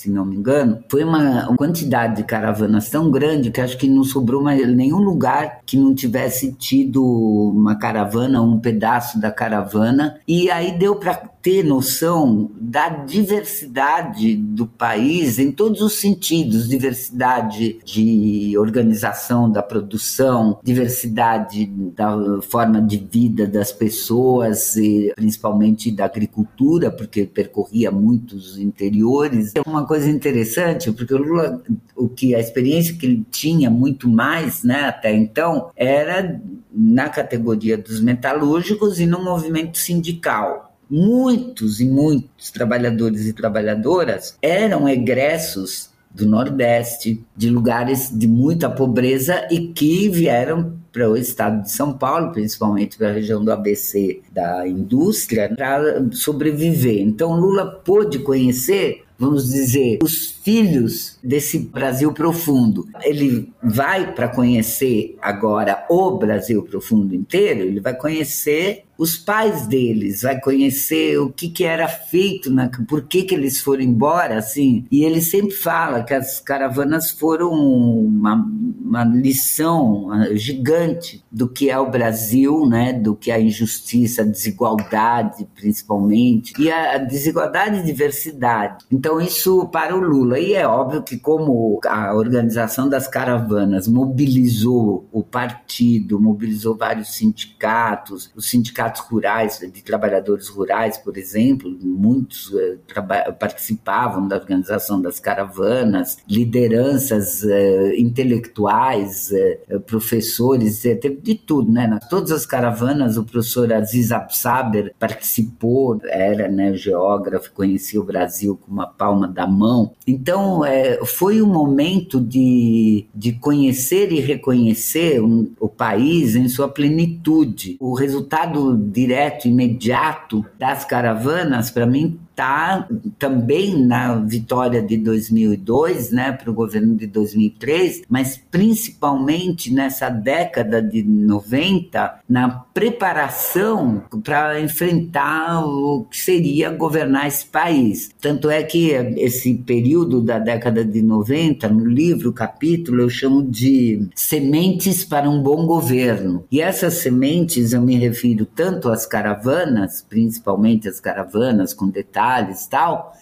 [0.00, 4.02] se não me engano, foi uma, quantidade de caravanas tão grande que acho que não
[4.02, 10.18] sobrou mais nenhum lugar que não tivesse tido uma caravana, um pedaço da caravana.
[10.26, 17.78] E aí deu para ter noção da diversidade do país em todos os sentidos diversidade
[17.84, 26.90] de organização da produção, diversidade da forma de vida das pessoas, e principalmente da agricultura,
[26.90, 29.52] porque percorria muitos interiores.
[29.54, 31.62] É uma coisa interessante, porque o Lula,
[31.96, 36.40] o que a experiência que ele tinha muito mais, né, até então, era
[36.72, 44.88] na categoria dos metalúrgicos e no movimento sindical muitos e muitos trabalhadores e trabalhadoras eram
[44.88, 51.70] egressos do Nordeste, de lugares de muita pobreza e que vieram para o estado de
[51.70, 57.00] São Paulo, principalmente para a região do ABC da indústria, para sobreviver.
[57.00, 62.86] Então Lula pôde conhecer vamos dizer, os filhos desse Brasil profundo.
[63.02, 70.20] Ele vai para conhecer agora o Brasil profundo inteiro, ele vai conhecer os pais deles,
[70.20, 74.84] vai conhecer o que, que era feito, na, por que, que eles foram embora, assim.
[74.90, 78.46] E ele sempre fala que as caravanas foram uma,
[78.84, 84.26] uma lição gigante do que é o Brasil, né, do que é a injustiça, a
[84.26, 88.84] desigualdade, principalmente, e a, desigualdade e diversidade.
[88.92, 90.38] Então, isso para o Lula.
[90.38, 98.30] E é óbvio que, como a organização das caravanas mobilizou o partido, mobilizou vários sindicatos,
[98.36, 106.18] os sindicatos rurais, de trabalhadores rurais, por exemplo, muitos eh, participavam da organização das caravanas,
[106.28, 111.88] lideranças eh, intelectuais, eh, professores, teve de tudo, né?
[111.88, 118.56] Nas todas as caravanas, o professor Aziz Absaber participou, era né, geógrafo, conhecia o Brasil
[118.56, 119.92] com uma palma da mão.
[120.06, 120.60] Então,
[121.06, 127.76] foi um momento de, de conhecer e reconhecer um, o país em sua plenitude.
[127.80, 136.32] O resultado direto, imediato das caravanas, para mim, está também na vitória de 2002, né,
[136.32, 145.66] para o governo de 2003, mas principalmente nessa década de 90, na preparação para enfrentar
[145.66, 148.10] o que seria governar esse país.
[148.20, 154.08] Tanto é que esse período da década de 90, no livro, capítulo, eu chamo de
[154.14, 156.44] sementes para um bom governo.
[156.50, 162.66] E essas sementes eu me refiro tanto às caravanas, principalmente as caravanas com detalhes, detalhes
[162.66, 163.12] tal,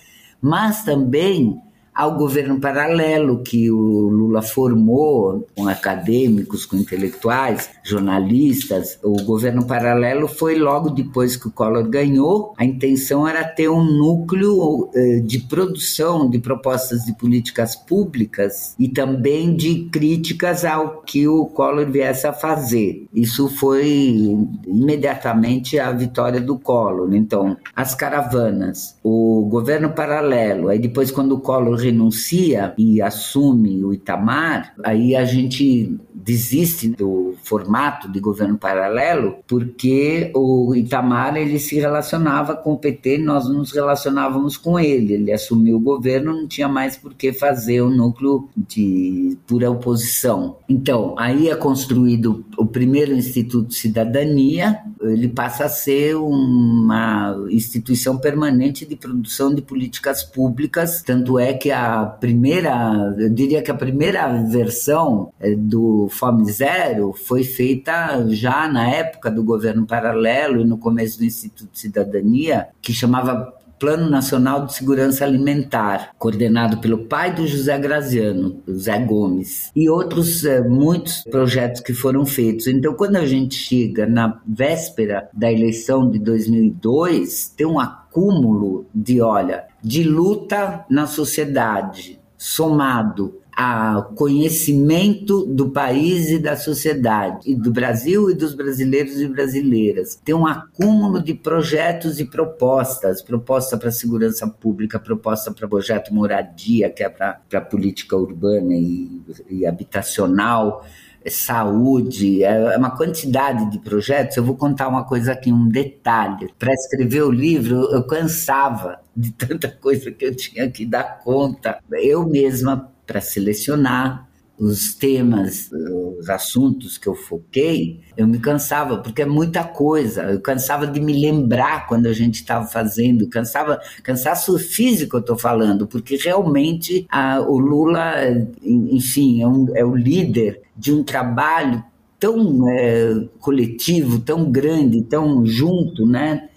[0.40, 1.60] mas também
[1.98, 9.00] ao governo paralelo que o Lula formou com acadêmicos, com intelectuais, jornalistas.
[9.02, 12.54] O governo paralelo foi logo depois que o Collor ganhou.
[12.56, 18.88] A intenção era ter um núcleo eh, de produção de propostas de políticas públicas e
[18.88, 23.08] também de críticas ao que o Collor viesse a fazer.
[23.12, 27.12] Isso foi imediatamente a vitória do Collor.
[27.12, 33.92] Então, as caravanas, o governo paralelo, aí depois quando o Collor renuncia e assume o
[33.92, 41.76] Itamar, aí a gente desiste do formato de governo paralelo, porque o Itamar ele se
[41.76, 45.14] relacionava com o PT, nós nos relacionávamos com ele.
[45.14, 50.56] Ele assumiu o governo, não tinha mais por que fazer o núcleo de pura oposição.
[50.68, 58.18] Então, aí é construído o primeiro Instituto de Cidadania, ele passa a ser uma instituição
[58.18, 61.77] permanente de produção de políticas públicas, tanto é que a
[62.20, 68.88] primeira, eu diria que a primeira versão eh, do Fome Zero foi feita já na
[68.88, 74.66] época do governo paralelo e no começo do Instituto de Cidadania, que chamava Plano Nacional
[74.66, 81.22] de Segurança Alimentar, coordenado pelo pai do José Graziano, José Gomes, e outros eh, muitos
[81.30, 82.66] projetos que foram feitos.
[82.66, 89.20] Então, quando a gente chega na véspera da eleição de 2002, tem um acúmulo de,
[89.20, 97.72] olha, de luta na sociedade, somado a conhecimento do país e da sociedade, e do
[97.72, 100.14] Brasil e dos brasileiros e brasileiras.
[100.24, 106.88] Tem um acúmulo de projetos e propostas, proposta para segurança pública, proposta para projeto moradia,
[106.88, 110.86] que é para política urbana e, e habitacional,
[111.26, 114.36] saúde, é uma quantidade de projetos.
[114.36, 116.48] Eu vou contar uma coisa aqui, um detalhe.
[116.56, 121.80] Para escrever o livro, eu cansava de tanta coisa que eu tinha que dar conta.
[121.90, 124.28] Eu mesma para selecionar
[124.58, 125.70] os temas,
[126.18, 130.24] os assuntos que eu foquei, eu me cansava, porque é muita coisa.
[130.24, 135.38] Eu cansava de me lembrar quando a gente estava fazendo, cansava, cansaço físico eu estou
[135.38, 138.14] falando, porque realmente a, o Lula,
[138.62, 141.82] enfim, é, um, é o líder de um trabalho
[142.18, 146.48] tão é, coletivo, tão grande, tão junto, né?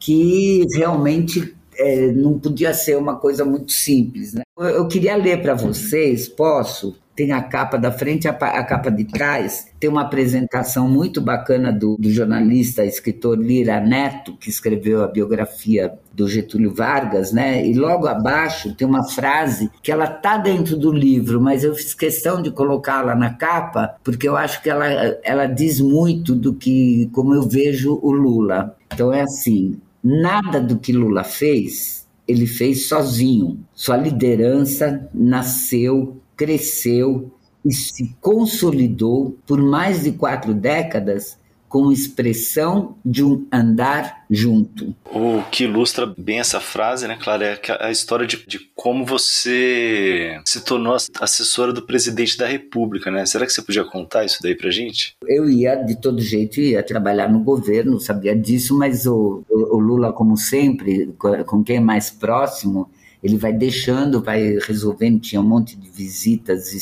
[0.00, 4.34] Que realmente é, não podia ser uma coisa muito simples.
[4.34, 4.43] Né?
[4.56, 6.96] Eu queria ler para vocês, posso?
[7.16, 9.66] Tem a capa da frente a, a, capa de trás.
[9.80, 15.94] Tem uma apresentação muito bacana do, do jornalista, escritor Lira Neto, que escreveu a biografia
[16.12, 17.66] do Getúlio Vargas, né?
[17.66, 21.92] E logo abaixo tem uma frase que ela tá dentro do livro, mas eu fiz
[21.92, 24.86] questão de colocá-la na capa porque eu acho que ela,
[25.24, 28.76] ela diz muito do que como eu vejo o Lula.
[28.92, 33.58] Então é assim: Nada do que Lula fez, ele fez sozinho.
[33.74, 37.30] Sua liderança nasceu, cresceu
[37.64, 41.38] e se consolidou por mais de quatro décadas
[41.74, 44.94] como expressão de um andar junto.
[45.12, 50.40] O que ilustra bem essa frase, né, Clara, é a história de, de como você
[50.44, 53.26] se tornou assessora do presidente da República, né?
[53.26, 55.16] Será que você podia contar isso daí pra gente?
[55.26, 59.80] Eu ia, de todo jeito, ia trabalhar no governo, sabia disso, mas o, o, o
[59.80, 61.12] Lula, como sempre,
[61.44, 62.88] com quem é mais próximo,
[63.20, 66.76] ele vai deixando, vai resolvendo, tinha um monte de visitas do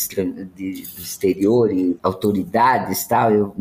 [1.03, 3.57] exterior e autoridades tal, eu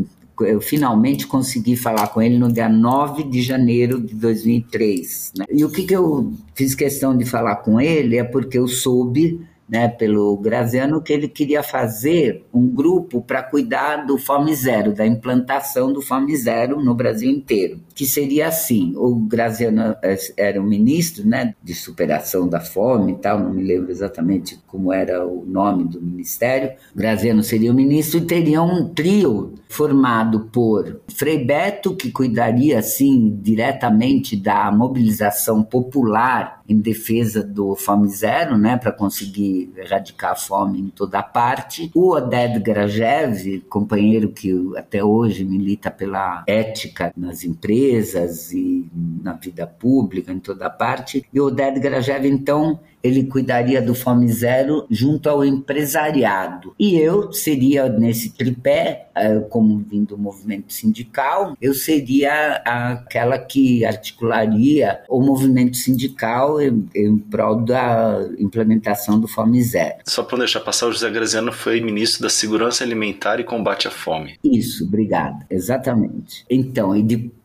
[0.45, 5.33] eu finalmente consegui falar com ele no dia 9 de janeiro de 2003.
[5.37, 5.45] Né?
[5.49, 9.39] E o que, que eu fiz questão de falar com ele é porque eu soube
[9.71, 15.07] né, pelo Graziano, que ele queria fazer um grupo para cuidar do Fome Zero, da
[15.07, 17.79] implantação do Fome Zero no Brasil inteiro.
[17.95, 23.15] Que seria assim: o Graziano eh, era o ministro né, de superação da fome e
[23.15, 26.73] tal, não me lembro exatamente como era o nome do ministério.
[26.93, 32.78] O Graziano seria o ministro e teria um trio formado por Frei Beto, que cuidaria
[32.78, 40.36] assim diretamente da mobilização popular em defesa do Fome Zero, né, para conseguir erradicar a
[40.36, 41.89] fome em toda parte.
[41.95, 48.89] O Oded Grajev, companheiro que até hoje milita pela ética nas empresas e
[49.24, 51.26] na vida pública, em toda parte.
[51.32, 56.74] E o Oded Grajev, então, ele cuidaria do Fome Zero junto ao empresariado.
[56.80, 63.86] E eu seria nesse tripé, eh, como vindo do movimento sindical, eu seria aquela que
[63.86, 69.95] articularia o movimento sindical em, em prol da implementação do Fome Zero.
[70.06, 73.91] Só para deixar passar, o José Graziano foi ministro da Segurança Alimentar e Combate à
[73.91, 74.38] Fome.
[74.43, 76.45] Isso, obrigada, exatamente.
[76.49, 77.02] Então, e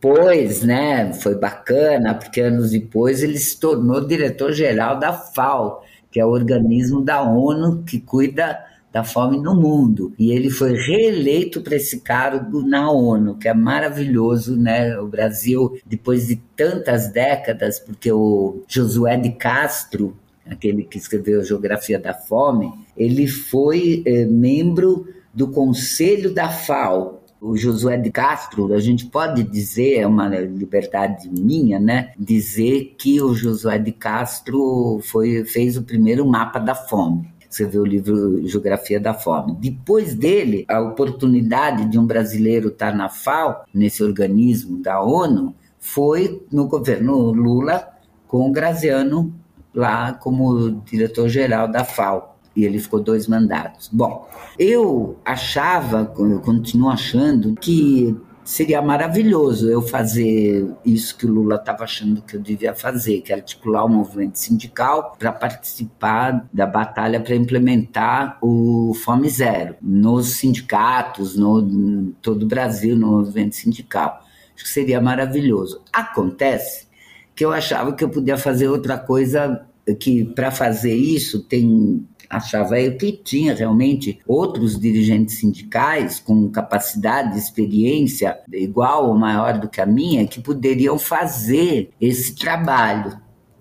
[0.06, 5.82] depois, né, foi bacana, porque anos depois ele se tornou diretor-geral da FAO,
[6.12, 8.56] que é o organismo da ONU que cuida
[8.92, 10.14] da fome no mundo.
[10.16, 14.96] E ele foi reeleito para esse cargo na ONU, que é maravilhoso, né?
[14.96, 20.16] O Brasil, depois de tantas décadas, porque o Josué de Castro,
[20.48, 27.25] aquele que escreveu a Geografia da Fome, ele foi eh, membro do Conselho da FAO,
[27.46, 33.20] o Josué de Castro, a gente pode dizer, é uma liberdade minha, né, dizer que
[33.20, 38.46] o Josué de Castro foi, fez o primeiro mapa da fome você vê o livro
[38.46, 39.56] Geografia da Fome.
[39.58, 46.44] Depois dele, a oportunidade de um brasileiro estar na FAO, nesse organismo da ONU, foi
[46.52, 47.88] no governo Lula
[48.28, 49.32] com o Graziano
[49.74, 52.35] lá como diretor-geral da FAO.
[52.56, 53.88] E ele ficou dois mandatos.
[53.92, 54.26] Bom,
[54.58, 61.82] eu achava, eu continuo achando, que seria maravilhoso eu fazer isso que o Lula estava
[61.82, 67.20] achando que eu devia fazer, que é articular o movimento sindical para participar da batalha
[67.20, 74.22] para implementar o Fome Zero nos sindicatos, no em todo o Brasil, no movimento sindical.
[74.54, 75.82] Acho que seria maravilhoso.
[75.92, 76.86] Acontece
[77.34, 79.66] que eu achava que eu podia fazer outra coisa
[80.00, 87.38] que para fazer isso tem achava eu que tinha realmente outros dirigentes sindicais com capacidade,
[87.38, 93.18] experiência igual ou maior do que a minha, que poderiam fazer esse trabalho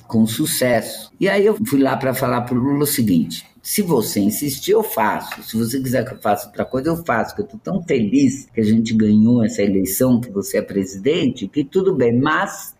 [0.08, 1.12] com sucesso.
[1.20, 4.72] E aí eu fui lá para falar para o Lula o seguinte: se você insistir,
[4.72, 5.42] eu faço.
[5.42, 7.34] Se você quiser que eu faça outra coisa, eu faço.
[7.36, 11.48] Que eu estou tão feliz que a gente ganhou essa eleição, que você é presidente,
[11.48, 12.16] que tudo bem.
[12.16, 12.76] Mas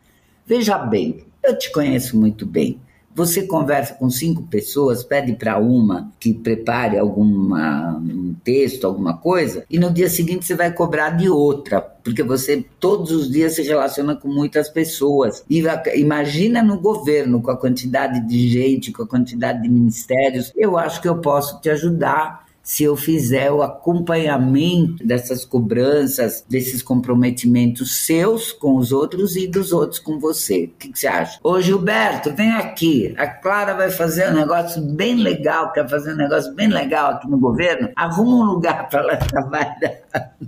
[0.46, 2.80] veja bem, eu te conheço muito bem.
[3.16, 9.64] Você conversa com cinco pessoas, pede para uma que prepare alguma, um texto, alguma coisa,
[9.70, 13.64] e no dia seguinte você vai cobrar de outra, porque você todos os dias se
[13.64, 15.46] relaciona com muitas pessoas.
[15.50, 15.64] E
[15.96, 20.52] imagina no governo, com a quantidade de gente, com a quantidade de ministérios.
[20.54, 26.82] Eu acho que eu posso te ajudar se eu fizer o acompanhamento dessas cobranças, desses
[26.82, 30.66] comprometimentos seus com os outros e dos outros com você.
[30.66, 31.40] O que, que, você acha?
[31.44, 33.14] Ô Gilberto, vem aqui.
[33.18, 37.30] A Clara vai fazer um negócio bem legal, quer fazer um negócio bem legal aqui
[37.30, 37.90] no governo.
[37.96, 40.05] Arruma um lugar para ela trabalhar.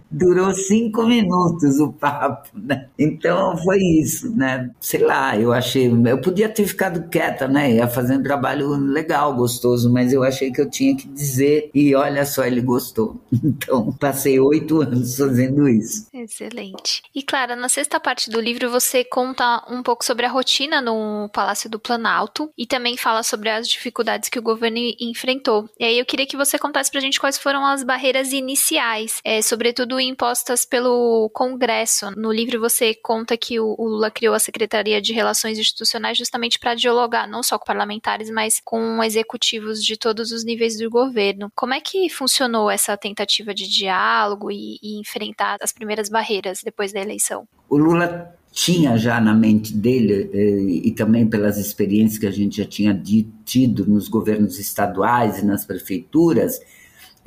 [0.09, 2.87] Durou cinco minutos o papo, né?
[2.97, 4.69] Então foi isso, né?
[4.79, 5.87] Sei lá, eu achei.
[5.87, 7.73] Eu podia ter ficado quieta, né?
[7.73, 11.69] Ia fazer um trabalho legal, gostoso, mas eu achei que eu tinha que dizer.
[11.73, 13.19] E olha, só, ele gostou.
[13.57, 16.07] Então, passei oito anos fazendo isso.
[16.13, 17.01] Excelente.
[17.13, 21.29] E Clara, na sexta parte do livro você conta um pouco sobre a rotina no
[21.33, 25.69] Palácio do Planalto e também fala sobre as dificuldades que o governo enfrentou.
[25.79, 29.41] E aí eu queria que você contasse pra gente quais foram as barreiras iniciais, é,
[29.57, 32.11] sobretudo impostas pelo Congresso.
[32.15, 36.75] No livro você conta que o, Lula criou a Secretaria de Relações Institucionais justamente para
[36.75, 41.51] dialogar não só com parlamentares, mas com executivos de todos os níveis do governo.
[41.55, 46.61] Como é que que funcionou essa tentativa de diálogo e, e enfrentar as primeiras barreiras
[46.63, 47.47] depois da eleição?
[47.69, 52.57] O Lula tinha já na mente dele, eh, e também pelas experiências que a gente
[52.57, 52.99] já tinha
[53.45, 56.59] tido nos governos estaduais e nas prefeituras,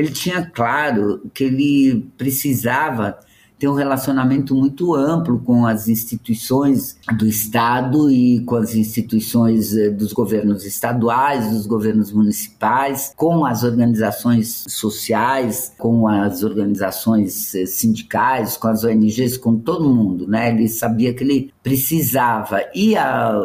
[0.00, 3.18] ele tinha claro que ele precisava
[3.58, 9.90] tem um relacionamento muito amplo com as instituições do Estado e com as instituições eh,
[9.90, 18.56] dos governos estaduais, dos governos municipais, com as organizações sociais, com as organizações eh, sindicais,
[18.56, 20.48] com as ONGs, com todo mundo, né?
[20.48, 23.38] Ele sabia que ele precisava e a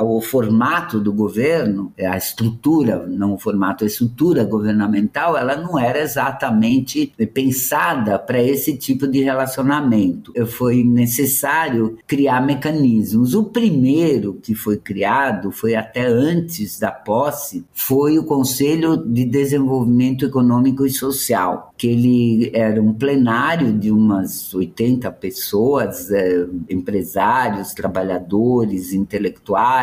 [0.00, 6.00] o formato do governo, a estrutura, não o formato, a estrutura governamental, ela não era
[6.00, 10.32] exatamente pensada para esse tipo de relacionamento.
[10.46, 13.34] Foi necessário criar mecanismos.
[13.34, 20.24] O primeiro que foi criado, foi até antes da posse, foi o Conselho de Desenvolvimento
[20.24, 28.92] Econômico e Social, que ele era um plenário de umas 80 pessoas, é, empresários, trabalhadores,
[28.92, 29.81] intelectuais,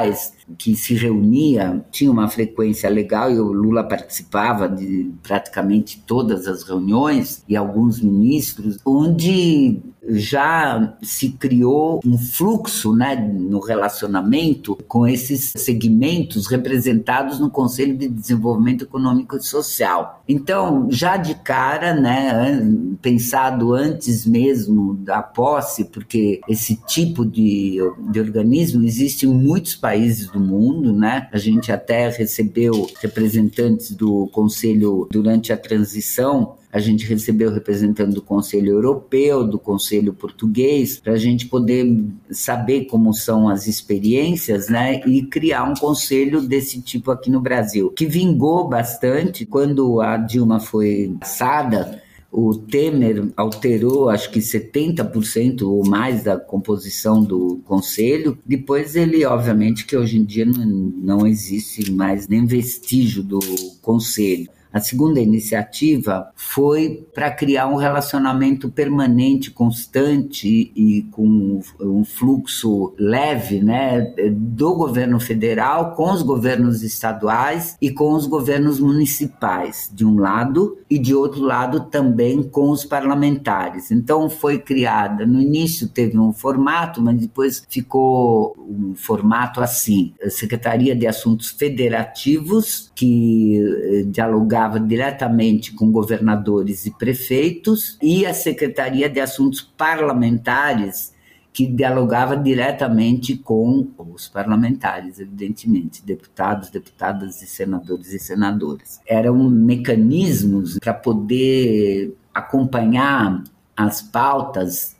[0.58, 6.64] que se reunia, tinha uma frequência legal e o Lula participava de praticamente todas as
[6.64, 9.80] reuniões e alguns ministros, onde
[10.10, 18.08] já se criou um fluxo né, no relacionamento com esses segmentos representados no Conselho de
[18.08, 20.24] Desenvolvimento Econômico e Social.
[20.28, 22.62] Então, já de cara, né,
[23.02, 27.78] pensado antes mesmo da posse, porque esse tipo de,
[28.12, 31.28] de organismo existe em muitos países do mundo, né?
[31.32, 38.22] A gente até recebeu representantes do Conselho durante a transição a gente recebeu representante do
[38.22, 45.02] Conselho Europeu, do Conselho Português, para a gente poder saber como são as experiências, né,
[45.06, 50.60] e criar um conselho desse tipo aqui no Brasil, que vingou bastante quando a Dilma
[50.60, 52.02] foi passada
[52.32, 58.38] o Temer alterou, acho que 70% ou mais da composição do conselho.
[58.46, 63.40] Depois ele, obviamente, que hoje em dia não, não existe mais nem vestígio do
[63.82, 64.48] conselho.
[64.72, 73.62] A segunda iniciativa foi para criar um relacionamento permanente, constante e com um fluxo leve
[73.62, 80.20] né, do governo federal com os governos estaduais e com os governos municipais, de um
[80.20, 83.92] lado, e de outro lado também com os parlamentares.
[83.92, 90.96] Então foi criada, no início teve um formato, mas depois ficou um formato assim: Secretaria
[90.96, 99.10] de Assuntos Federativos, que eh, dialogava dialogava diretamente com governadores e prefeitos, e a Secretaria
[99.10, 101.14] de Assuntos Parlamentares,
[101.54, 109.00] que dialogava diretamente com os parlamentares, evidentemente, deputados, deputadas e senadores e senadoras.
[109.08, 113.44] Eram mecanismos para poder acompanhar
[113.76, 114.96] as pautas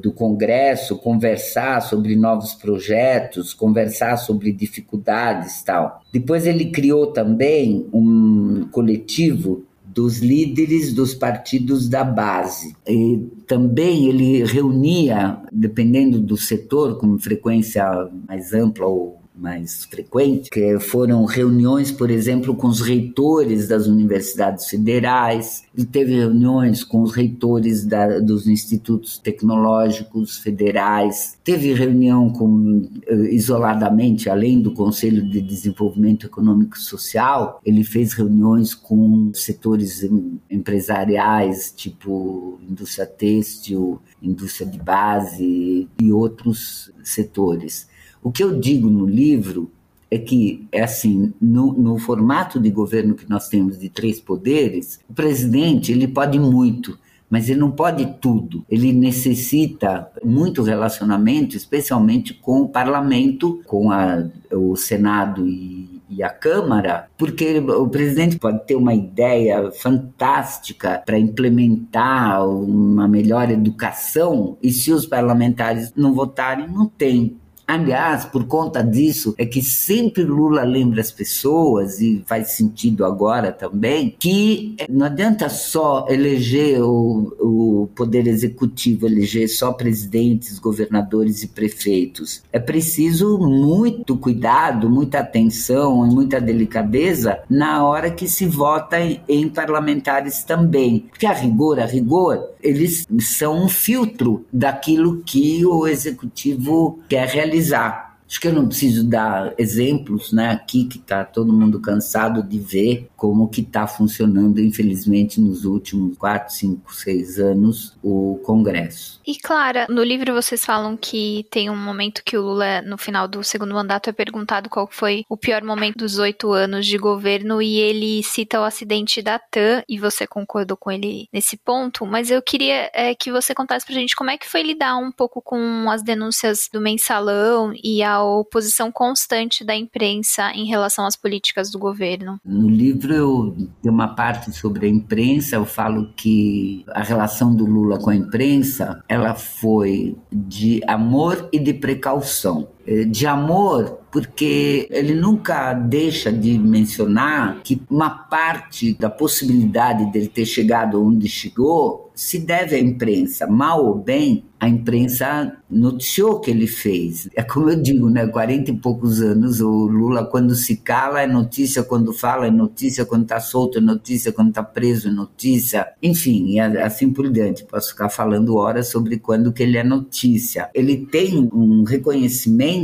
[0.00, 6.02] do Congresso, conversar sobre novos projetos, conversar sobre dificuldades tal.
[6.12, 9.64] Depois ele criou também um coletivo
[9.98, 12.74] dos líderes dos partidos da base.
[12.86, 17.84] E também ele reunia, dependendo do setor, com frequência
[18.28, 24.68] mais ampla ou mais frequente, que foram reuniões, por exemplo, com os reitores das universidades
[24.68, 32.88] federais, ele teve reuniões com os reitores da, dos institutos tecnológicos federais, teve reunião com,
[33.06, 40.04] eh, isoladamente, além do Conselho de Desenvolvimento Econômico e Social, ele fez reuniões com setores
[40.50, 47.88] empresariais, tipo indústria têxtil, indústria de base e outros setores.
[48.28, 49.70] O que eu digo no livro
[50.10, 55.00] é que, é assim, no, no, formato de governo que nós temos de três poderes,
[55.08, 56.98] o presidente ele pode muito,
[57.30, 58.66] mas ele não pode tudo.
[58.68, 66.28] Ele necessita muito relacionamento, especialmente com o parlamento, com a, o Senado e, e a
[66.28, 74.70] Câmara, porque o presidente pode ter uma ideia fantástica para implementar uma melhor educação, e
[74.70, 77.38] se os parlamentares não votarem, não tem.
[77.68, 83.52] Aliás, por conta disso, é que sempre Lula lembra as pessoas, e faz sentido agora
[83.52, 91.48] também, que não adianta só eleger o, o Poder Executivo, eleger só presidentes, governadores e
[91.48, 92.42] prefeitos.
[92.50, 99.20] É preciso muito cuidado, muita atenção e muita delicadeza na hora que se vota em,
[99.28, 101.00] em parlamentares também.
[101.10, 107.57] Porque a rigor, a rigor, eles são um filtro daquilo que o executivo quer realizar
[107.58, 112.42] valorizar Acho que eu não preciso dar exemplos né, aqui, que está todo mundo cansado
[112.42, 119.20] de ver como que está funcionando, infelizmente, nos últimos 4, 5, 6 anos, o Congresso.
[119.26, 123.26] E, Clara, no livro vocês falam que tem um momento que o Lula, no final
[123.26, 127.62] do segundo mandato, é perguntado qual foi o pior momento dos oito anos de governo
[127.62, 132.30] e ele cita o acidente da TAM, e você concordou com ele nesse ponto, mas
[132.30, 135.40] eu queria é, que você contasse pra gente como é que foi lidar um pouco
[135.40, 141.70] com as denúncias do mensalão e a oposição constante da imprensa em relação às políticas
[141.70, 142.40] do governo.
[142.44, 147.64] No livro eu tenho uma parte sobre a imprensa, eu falo que a relação do
[147.64, 152.68] Lula com a imprensa, ela foi de amor e de precaução.
[152.90, 160.28] Eh, de amor, porque ele nunca deixa de mencionar que uma parte da possibilidade dele
[160.28, 166.50] ter chegado onde chegou se deve à imprensa, mal ou bem, a imprensa noticiou que
[166.50, 167.28] ele fez.
[167.32, 168.26] É como eu digo, né?
[168.26, 173.04] 40 e poucos anos, o Lula, quando se cala, é notícia, quando fala, é notícia,
[173.04, 175.86] quando está solto, é notícia, quando está preso, é notícia.
[176.02, 177.64] Enfim, e assim por diante.
[177.64, 180.68] Posso ficar falando horas sobre quando que ele é notícia.
[180.74, 182.77] Ele tem um reconhecimento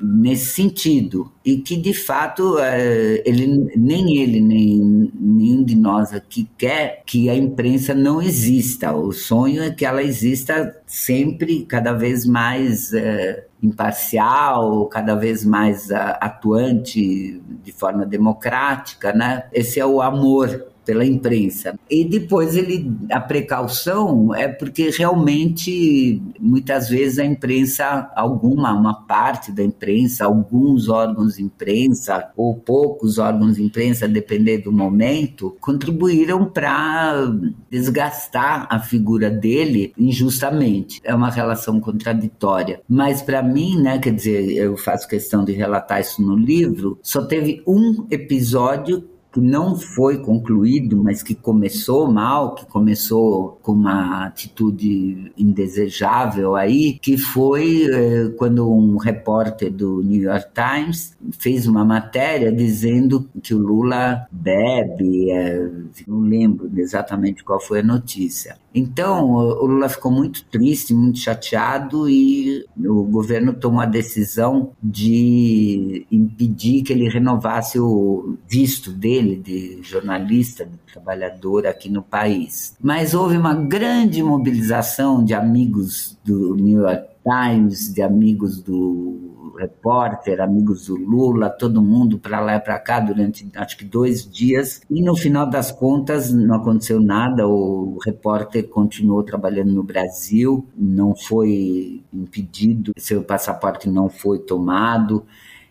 [0.00, 6.48] nesse sentido e que de fato é, ele nem ele nem nenhum de nós aqui
[6.58, 8.92] quer que a imprensa não exista.
[8.92, 15.90] O sonho é que ela exista sempre, cada vez mais é, imparcial, cada vez mais
[15.90, 19.44] atuante de forma democrática, né?
[19.52, 21.78] Esse é o amor pela imprensa.
[21.90, 29.52] E depois ele a precaução é porque realmente muitas vezes a imprensa alguma uma parte
[29.52, 36.46] da imprensa, alguns órgãos de imprensa ou poucos órgãos de imprensa, depender do momento, contribuíram
[36.46, 37.30] para
[37.70, 41.02] desgastar a figura dele injustamente.
[41.04, 42.80] É uma relação contraditória.
[42.88, 47.26] Mas para mim, né, quer dizer, eu faço questão de relatar isso no livro, só
[47.26, 54.26] teve um episódio que não foi concluído, mas que começou mal, que começou com uma
[54.26, 61.84] atitude indesejável aí, que foi eh, quando um repórter do New York Times fez uma
[61.84, 65.70] matéria dizendo que o Lula bebe, eh,
[66.06, 68.56] não lembro exatamente qual foi a notícia.
[68.74, 76.06] Então, o Lula ficou muito triste, muito chateado e o governo tomou a decisão de
[76.12, 82.76] impedir que ele renovasse o visto dele de jornalista, de trabalhador aqui no país.
[82.80, 90.40] Mas houve uma grande mobilização de amigos do New York Times, de amigos do repórter,
[90.40, 94.80] amigos do Lula, todo mundo para lá e para cá durante acho que dois dias.
[94.88, 97.46] E no final das contas não aconteceu nada.
[97.46, 105.26] O repórter continuou trabalhando no Brasil, não foi impedido, seu passaporte não foi tomado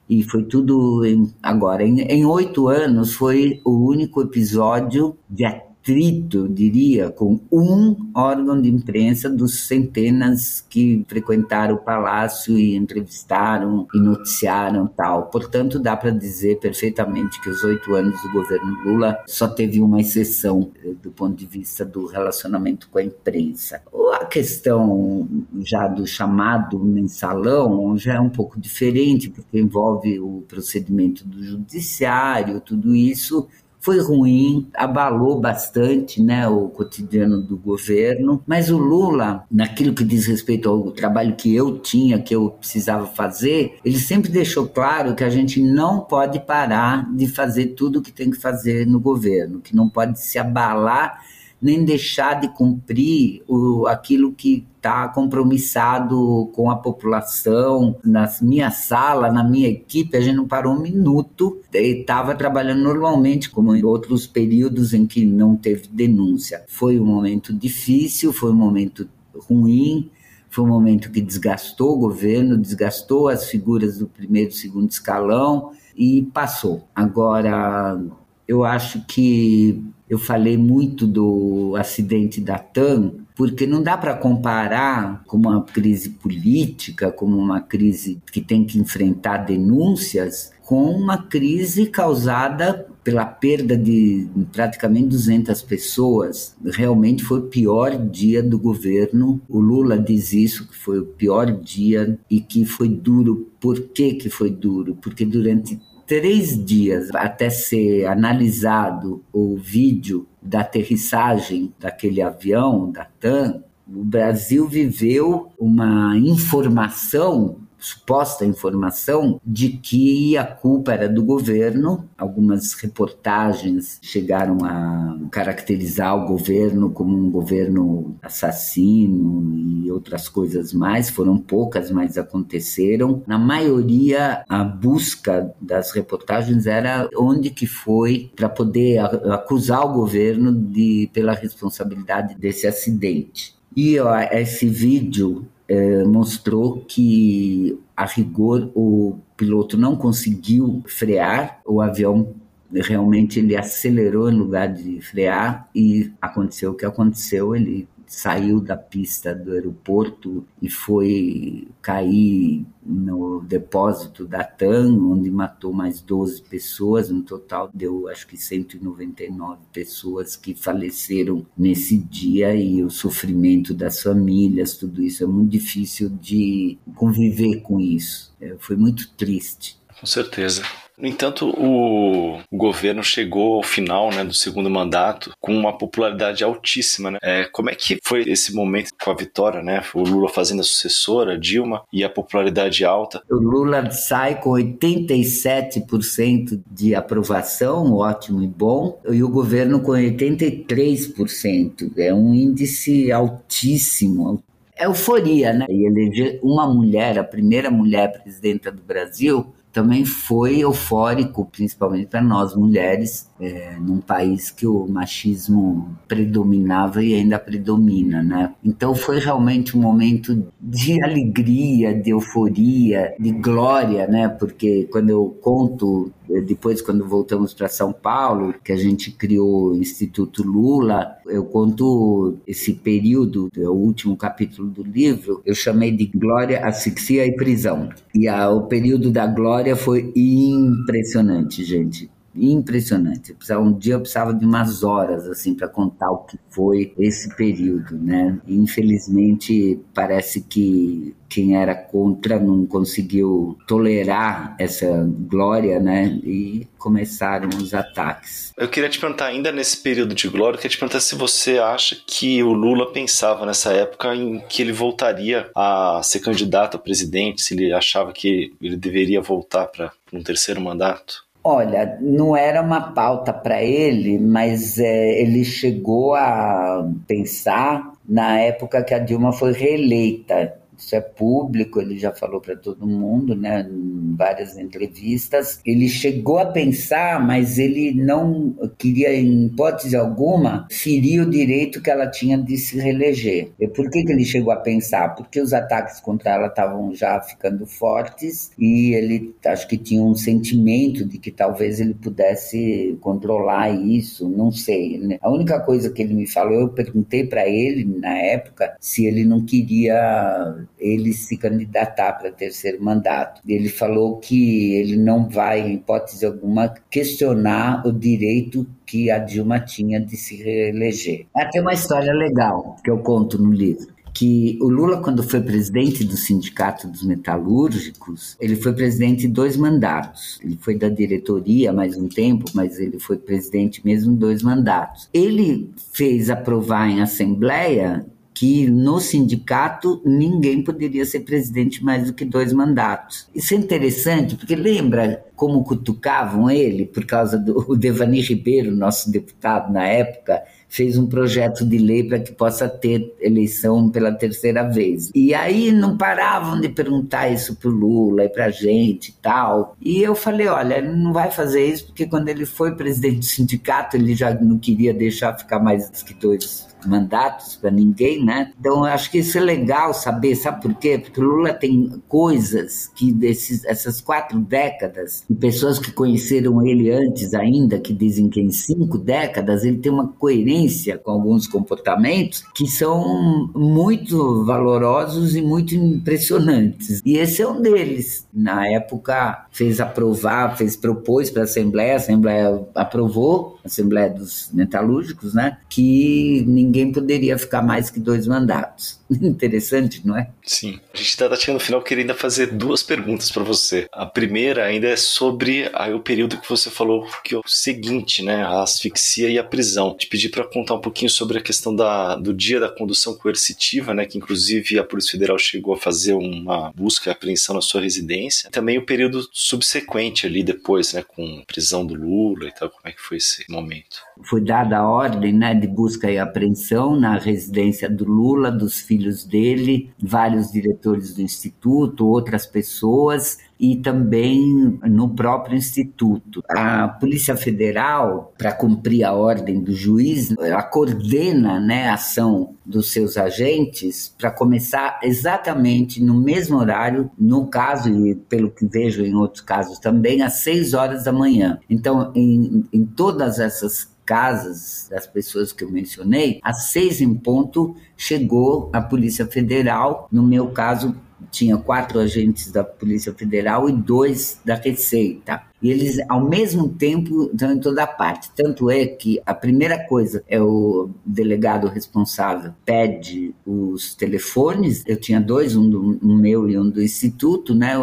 [0.10, 1.84] e foi tudo em, agora.
[1.84, 5.46] Em oito anos foi o único episódio de
[5.94, 14.00] diria, com um órgão de imprensa dos centenas que frequentaram o palácio e entrevistaram e
[14.00, 15.28] noticiaram tal.
[15.28, 20.02] Portanto, dá para dizer perfeitamente que os oito anos do governo Lula só teve uma
[20.02, 23.82] exceção eh, do ponto de vista do relacionamento com a imprensa.
[24.20, 25.28] A questão
[25.60, 32.60] já do chamado mensalão já é um pouco diferente, porque envolve o procedimento do judiciário,
[32.62, 33.48] tudo isso
[33.88, 40.26] foi ruim, abalou bastante né, o cotidiano do governo, mas o Lula, naquilo que diz
[40.26, 45.24] respeito ao trabalho que eu tinha, que eu precisava fazer, ele sempre deixou claro que
[45.24, 49.62] a gente não pode parar de fazer tudo o que tem que fazer no governo,
[49.62, 51.22] que não pode se abalar
[51.62, 57.98] nem deixar de cumprir o, aquilo que está compromissado com a população.
[58.04, 62.82] Na minha sala, na minha equipe, a gente não parou um minuto e estava trabalhando
[62.82, 66.64] normalmente, como em outros períodos em que não teve denúncia.
[66.68, 70.10] Foi um momento difícil, foi um momento ruim,
[70.50, 75.72] foi um momento que desgastou o governo, desgastou as figuras do primeiro e segundo escalão
[75.96, 76.88] e passou.
[76.96, 78.02] Agora,
[78.48, 85.24] eu acho que eu falei muito do acidente da TAM, porque não dá para comparar
[85.28, 91.86] com uma crise política, como uma crise que tem que enfrentar denúncias, com uma crise
[91.86, 96.58] causada pela perda de praticamente 200 pessoas.
[96.66, 99.40] Realmente foi o pior dia do governo.
[99.48, 103.50] O Lula diz isso, que foi o pior dia e que foi duro.
[103.62, 104.98] Por que, que foi duro?
[105.00, 113.62] Porque durante três dias até ser analisado o vídeo da aterrissagem daquele avião, da TAM,
[113.86, 122.08] o Brasil viveu uma informação suposta informação de que a culpa era do governo.
[122.18, 131.10] Algumas reportagens chegaram a caracterizar o governo como um governo assassino e outras coisas mais.
[131.10, 133.22] Foram poucas, mas aconteceram.
[133.28, 140.52] Na maioria, a busca das reportagens era onde que foi para poder acusar o governo
[140.52, 143.56] de pela responsabilidade desse acidente.
[143.76, 151.82] E ó, esse vídeo é, mostrou que, a rigor, o piloto não conseguiu frear, o
[151.82, 152.34] avião
[152.72, 158.78] realmente ele acelerou em lugar de frear e aconteceu o que aconteceu, ele saiu da
[158.78, 167.10] pista do aeroporto e foi cair no depósito da TAM, onde matou mais 12 pessoas.
[167.10, 174.02] No total, deu acho que 199 pessoas que faleceram nesse dia e o sofrimento das
[174.02, 178.34] famílias, tudo isso é muito difícil de conviver com isso.
[178.40, 179.78] É, foi muito triste.
[180.00, 180.64] Com certeza.
[181.00, 187.12] No entanto, o governo chegou ao final né, do segundo mandato com uma popularidade altíssima.
[187.12, 187.20] Né?
[187.22, 189.62] É, como é que foi esse momento com a vitória?
[189.62, 189.84] Né?
[189.94, 193.22] O Lula fazendo a sucessora, Dilma, e a popularidade alta?
[193.30, 201.92] O Lula sai com 87% de aprovação, ótimo e bom, e o governo com 83%.
[201.96, 204.42] É um índice altíssimo,
[204.80, 205.68] euforia, né?
[205.70, 212.22] E eleger uma mulher, a primeira mulher presidenta do Brasil, também foi eufórico, principalmente para
[212.22, 218.54] nós mulheres, é, num país que o machismo predominava e ainda predomina, né?
[218.64, 224.28] Então foi realmente um momento de alegria, de euforia, de glória, né?
[224.28, 226.12] Porque quando eu conto
[226.46, 232.38] depois quando voltamos para São Paulo, que a gente criou o Instituto Lula, eu conto
[232.46, 237.90] esse período, é o último capítulo do livro, eu chamei de glória, asfixia e prisão.
[238.14, 243.36] E a, o período da glória foi impressionante, gente impressionante.
[243.52, 247.98] Um dia eu precisava de umas horas assim para contar o que foi esse período,
[247.98, 248.40] né?
[248.48, 256.20] Infelizmente parece que quem era contra não conseguiu tolerar essa glória, né?
[256.24, 258.54] E começaram os ataques.
[258.58, 261.60] Eu queria te perguntar, ainda nesse período de glória, eu queria te perguntar se você
[261.60, 266.80] acha que o Lula pensava nessa época em que ele voltaria a ser candidato a
[266.80, 271.27] presidente, se ele achava que ele deveria voltar para um terceiro mandato.
[271.50, 278.84] Olha, não era uma pauta para ele, mas é, ele chegou a pensar na época
[278.84, 283.68] que a Dilma foi reeleita isso é público, ele já falou para todo mundo, né,
[283.70, 285.60] em várias entrevistas.
[285.66, 291.90] Ele chegou a pensar, mas ele não queria, em hipótese alguma, ferir o direito que
[291.90, 293.52] ela tinha de se reeleger.
[293.60, 295.16] E por que, que ele chegou a pensar?
[295.16, 300.16] Porque os ataques contra ela estavam já ficando fortes e ele acho que tinha um
[300.16, 304.98] sentimento de que talvez ele pudesse controlar isso, não sei.
[304.98, 305.18] Né?
[305.22, 309.26] A única coisa que ele me falou, eu perguntei para ele na época se ele
[309.26, 313.42] não queria ele se candidatar para terceiro mandato.
[313.48, 319.60] Ele falou que ele não vai, em hipótese alguma, questionar o direito que a Dilma
[319.60, 321.26] tinha de se reeleger.
[321.52, 326.04] Tem uma história legal que eu conto no livro que o Lula, quando foi presidente
[326.04, 330.40] do Sindicato dos Metalúrgicos, ele foi presidente de dois mandatos.
[330.44, 335.08] Ele foi da diretoria mais um tempo, mas ele foi presidente mesmo dois mandatos.
[335.14, 338.08] Ele fez aprovar em assembleia
[338.38, 343.28] que no sindicato ninguém poderia ser presidente mais do que dois mandatos.
[343.34, 349.74] Isso é interessante, porque lembra como cutucavam ele por causa do Devani Ribeiro, nosso deputado
[349.74, 355.10] na época, fez um projeto de lei para que possa ter eleição pela terceira vez.
[355.16, 359.14] E aí não paravam de perguntar isso para o Lula e para a gente e
[359.14, 359.76] tal.
[359.82, 363.26] E eu falei, olha, ele não vai fazer isso porque quando ele foi presidente do
[363.26, 368.52] sindicato ele já não queria deixar ficar mais que dois mandatos para ninguém, né?
[368.60, 370.98] Então acho que isso é legal saber, sabe por quê?
[370.98, 377.34] Porque Lula tem coisas que desses, essas quatro décadas, e pessoas que conheceram ele antes
[377.34, 382.68] ainda, que dizem que em cinco décadas ele tem uma coerência com alguns comportamentos que
[382.68, 387.02] são muito valorosos e muito impressionantes.
[387.06, 388.28] E esse é um deles.
[388.34, 395.34] Na época fez aprovar, fez propôs para a Assembleia, a Assembleia aprovou, Assembleia dos Metalúrgicos,
[395.34, 395.58] né?
[395.70, 399.00] Que ninguém poderia ficar mais que dois mandatos.
[399.22, 400.30] Interessante, não é?
[400.44, 400.80] Sim.
[400.94, 403.88] A gente está chegando no final, queria ainda fazer duas perguntas para você.
[403.92, 408.24] A primeira ainda é sobre aí, o período que você falou que é o seguinte,
[408.24, 408.44] né?
[408.44, 409.96] A asfixia e a prisão.
[409.96, 413.94] Te pedi para contar um pouquinho sobre a questão da, do dia da condução coercitiva,
[413.94, 414.06] né?
[414.06, 418.50] Que inclusive a Polícia Federal chegou a fazer uma busca e apreensão na sua residência.
[418.52, 421.04] Também o período subsequente ali depois, né?
[421.04, 422.70] Com a prisão do Lula e tal.
[422.70, 424.02] Como é que foi esse momento?
[424.24, 425.56] Foi dada a ordem, né?
[425.56, 431.22] De busca e apreensão na residência do Lula, dos filhos filhos dele, vários diretores do
[431.22, 436.44] instituto, outras pessoas e também no próprio instituto.
[436.50, 442.92] A Polícia Federal, para cumprir a ordem do juiz, ela coordena né, a ação dos
[442.92, 449.16] seus agentes para começar exatamente no mesmo horário, no caso, e pelo que vejo em
[449.16, 451.60] outros casos também, às seis horas da manhã.
[451.70, 457.76] Então, em, em todas essas casas das pessoas que eu mencionei, às seis em ponto
[457.98, 460.08] chegou a Polícia Federal.
[460.10, 460.96] No meu caso,
[461.30, 465.42] tinha quatro agentes da Polícia Federal e dois da Receita.
[465.62, 468.30] E eles, ao mesmo tempo, estão em toda parte.
[468.36, 474.84] Tanto é que a primeira coisa é o delegado responsável pede os telefones.
[474.86, 477.74] Eu tinha dois, um, do, meu e um do Instituto, né?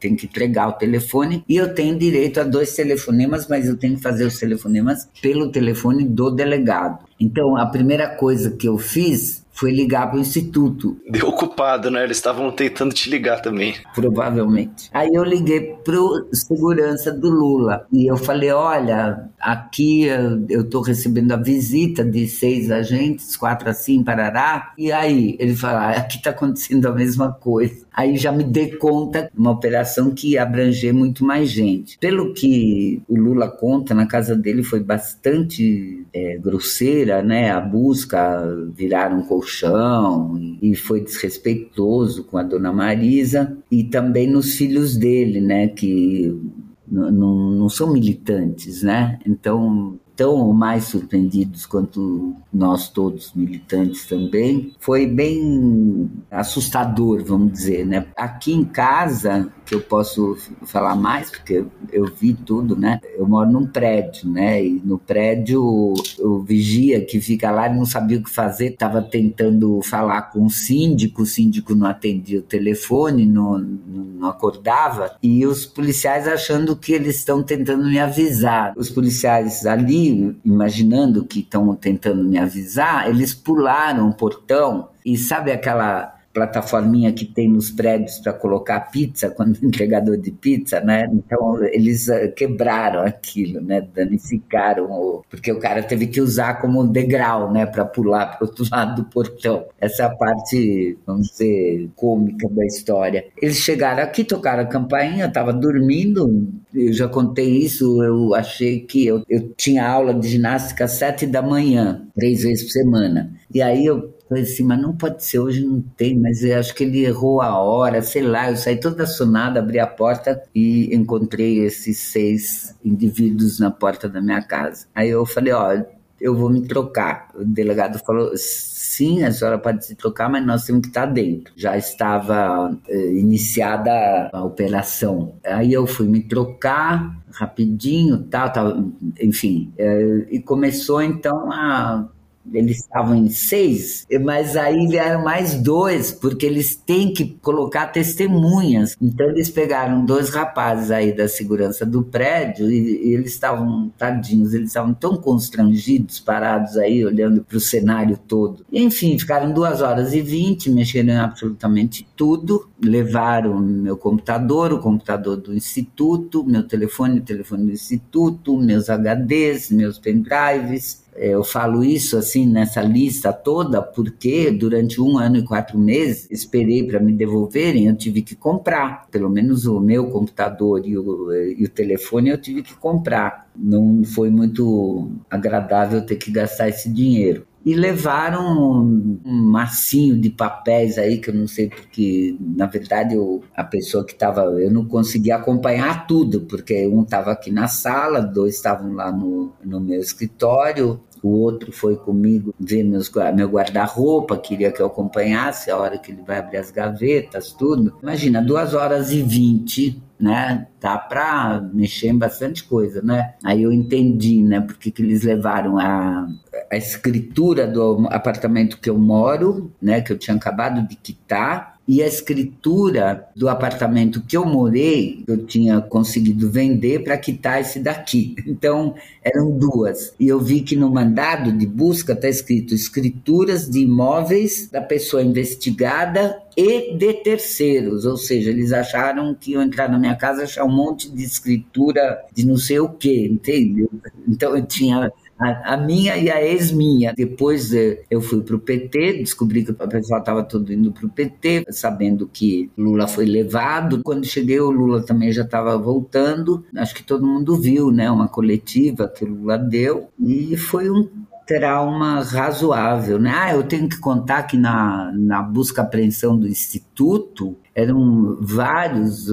[0.00, 3.96] Tenho que entregar o telefone e eu tenho direito a dois telefonemas, mas eu tenho
[3.96, 7.04] que fazer os telefonemas pelo telefone do delegado.
[7.20, 10.98] Então, a primeira coisa que eu fiz foi ligar para o instituto.
[11.06, 12.02] Deu ocupado, né?
[12.02, 13.74] Eles estavam tentando te ligar também.
[13.94, 14.88] Provavelmente.
[14.90, 20.04] Aí eu liguei pro segurança do Lula e eu falei: olha, aqui
[20.48, 24.72] eu estou recebendo a visita de seis agentes, quatro assim, parará.
[24.78, 27.84] E aí ele falou: ah, aqui está acontecendo a mesma coisa.
[27.92, 31.98] Aí já me dei conta uma operação que ia abranger muito mais gente.
[31.98, 37.50] Pelo que o Lula conta, na casa dele foi bastante é, grosseira, né?
[37.50, 38.42] A busca,
[38.74, 45.40] viraram um colchão e foi desrespeitoso com a dona Marisa e também nos filhos dele,
[45.40, 45.68] né?
[45.68, 46.38] Que
[46.86, 49.18] não, não são militantes, né?
[49.26, 54.74] Então tão ou mais surpreendidos quanto nós todos militantes também.
[54.78, 58.04] Foi bem assustador, vamos dizer, né?
[58.14, 63.00] Aqui em casa, que eu posso falar mais, porque eu vi tudo, né?
[63.16, 64.62] Eu moro num prédio, né?
[64.62, 69.80] E no prédio, o vigia que fica lá, não sabia o que fazer, estava tentando
[69.80, 75.64] falar com o síndico, o síndico não atendia o telefone, não, não acordava, e os
[75.64, 78.74] policiais achando que eles estão tentando me avisar.
[78.76, 80.09] Os policiais ali
[80.44, 87.24] imaginando que estão tentando me avisar, eles pularam o portão e sabe aquela plataforminha que
[87.24, 91.08] tem nos prédios para colocar pizza, quando entregador de pizza, né?
[91.12, 93.80] Então eles eh, quebraram aquilo, né?
[93.94, 95.24] Danificaram, o...
[95.28, 97.66] porque o cara teve que usar como degrau, né?
[97.66, 99.66] Para pular para outro lado do portão.
[99.80, 103.24] Essa é parte, vamos dizer, cômica da história.
[103.40, 108.80] Eles chegaram aqui, tocaram a campainha, eu estava dormindo, eu já contei isso, eu achei
[108.80, 113.32] que eu, eu tinha aula de ginástica às sete da manhã, três vezes por semana.
[113.52, 116.72] E aí eu Falei assim, mas não pode ser, hoje não tem, mas eu acho
[116.72, 118.48] que ele errou a hora, sei lá.
[118.48, 124.22] Eu saí toda sonada, abri a porta e encontrei esses seis indivíduos na porta da
[124.22, 124.86] minha casa.
[124.94, 125.82] Aí eu falei, ó,
[126.20, 127.28] eu vou me trocar.
[127.34, 131.52] O delegado falou, sim, a senhora pode se trocar, mas nós temos que estar dentro.
[131.56, 135.34] Já estava eh, iniciada a operação.
[135.44, 138.84] Aí eu fui me trocar rapidinho, tal, tal
[139.20, 139.72] enfim.
[139.76, 142.08] Eh, e começou então a
[142.52, 148.96] eles estavam em seis, mas aí vieram mais dois, porque eles têm que colocar testemunhas.
[149.00, 154.54] Então eles pegaram dois rapazes aí da segurança do prédio e, e eles estavam tadinhos,
[154.54, 158.64] eles estavam tão constrangidos, parados aí, olhando para o cenário todo.
[158.72, 165.36] Enfim, ficaram duas horas e vinte, mexeram em absolutamente tudo, levaram meu computador, o computador
[165.36, 172.16] do instituto, meu telefone, o telefone do instituto, meus HDs, meus pendrives, eu falo isso
[172.16, 177.88] assim nessa lista toda porque durante um ano e quatro meses esperei para me devolverem,
[177.88, 179.06] eu tive que comprar.
[179.10, 183.50] Pelo menos o meu computador e o, e o telefone eu tive que comprar.
[183.54, 190.96] Não foi muito agradável ter que gastar esse dinheiro e levaram um, massinho de papéis
[190.96, 194.86] aí que eu não sei porque na verdade eu, a pessoa que estava eu não
[194.86, 200.00] conseguia acompanhar tudo porque um estava aqui na sala dois estavam lá no, no meu
[200.00, 205.98] escritório o outro foi comigo ver meus, meu guarda-roupa, queria que eu acompanhasse a hora
[205.98, 207.96] que ele vai abrir as gavetas, tudo.
[208.02, 210.66] Imagina, duas horas e vinte né?
[210.78, 213.34] Dá para mexer em bastante coisa, né?
[213.42, 214.60] Aí eu entendi, né?
[214.60, 216.28] Porque que eles levaram a,
[216.70, 220.02] a escritura do apartamento que eu moro, né?
[220.02, 225.44] Que eu tinha acabado de quitar e a escritura do apartamento que eu morei, eu
[225.44, 228.36] tinha conseguido vender para quitar esse daqui.
[228.60, 230.12] Então, eram duas.
[230.20, 235.22] E eu vi que no mandado de busca está escrito escrituras de imóveis da pessoa
[235.22, 240.64] investigada e de terceiros, ou seja, eles acharam que eu entrar na minha casa achar
[240.64, 243.88] um monte de escritura de não sei o que, entende?
[244.28, 245.10] Então eu tinha
[245.40, 247.14] a, a, minha e a ex-minha.
[247.16, 251.06] Depois eh, eu fui para o PT, descobri que o pessoal estava todo indo para
[251.06, 254.02] o PT, sabendo que Lula foi levado.
[254.02, 256.64] Quando cheguei, o Lula também já estava voltando.
[256.76, 258.10] Acho que todo mundo viu, né?
[258.10, 260.08] Uma coletiva que o Lula deu.
[260.18, 261.08] E foi um
[261.46, 263.32] trauma razoável, né?
[263.34, 269.26] Ah, eu tenho que contar que na, na busca apreensão do Instituto eram vários,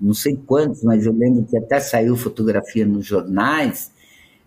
[0.00, 3.91] não sei quantos, mas eu lembro que até saiu fotografia nos jornais,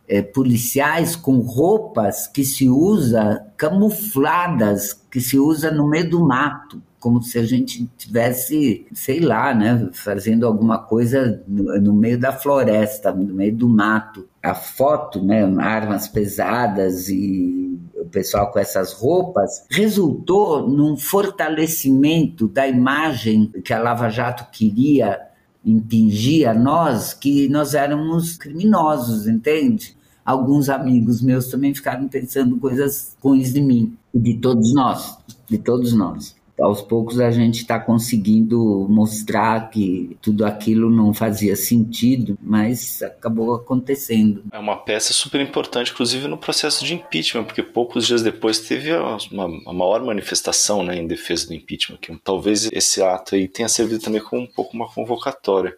[0.08, 6.82] é, policiais com roupas que se usa camufladas, que se usa no meio do mato,
[7.00, 12.32] como se a gente tivesse, sei lá, né, fazendo alguma coisa no, no meio da
[12.32, 14.28] floresta, no meio do mato.
[14.42, 22.68] A foto, né, armas pesadas e o pessoal com essas roupas, resultou num fortalecimento da
[22.68, 25.20] imagem que a Lava Jato queria
[25.66, 29.95] impingir a nós que nós éramos criminosos, entende?
[30.26, 35.18] Alguns amigos meus também ficaram pensando coisas ruins de mim e de todos nós,
[35.48, 41.56] de todos nós aos poucos a gente está conseguindo mostrar que tudo aquilo não fazia
[41.56, 44.44] sentido, mas acabou acontecendo.
[44.52, 48.94] É uma peça super importante, inclusive no processo de impeachment, porque poucos dias depois teve
[48.94, 51.98] uma, uma maior manifestação né, em defesa do impeachment.
[51.98, 55.78] Que talvez esse ato aí tenha servido também como um pouco uma convocatória.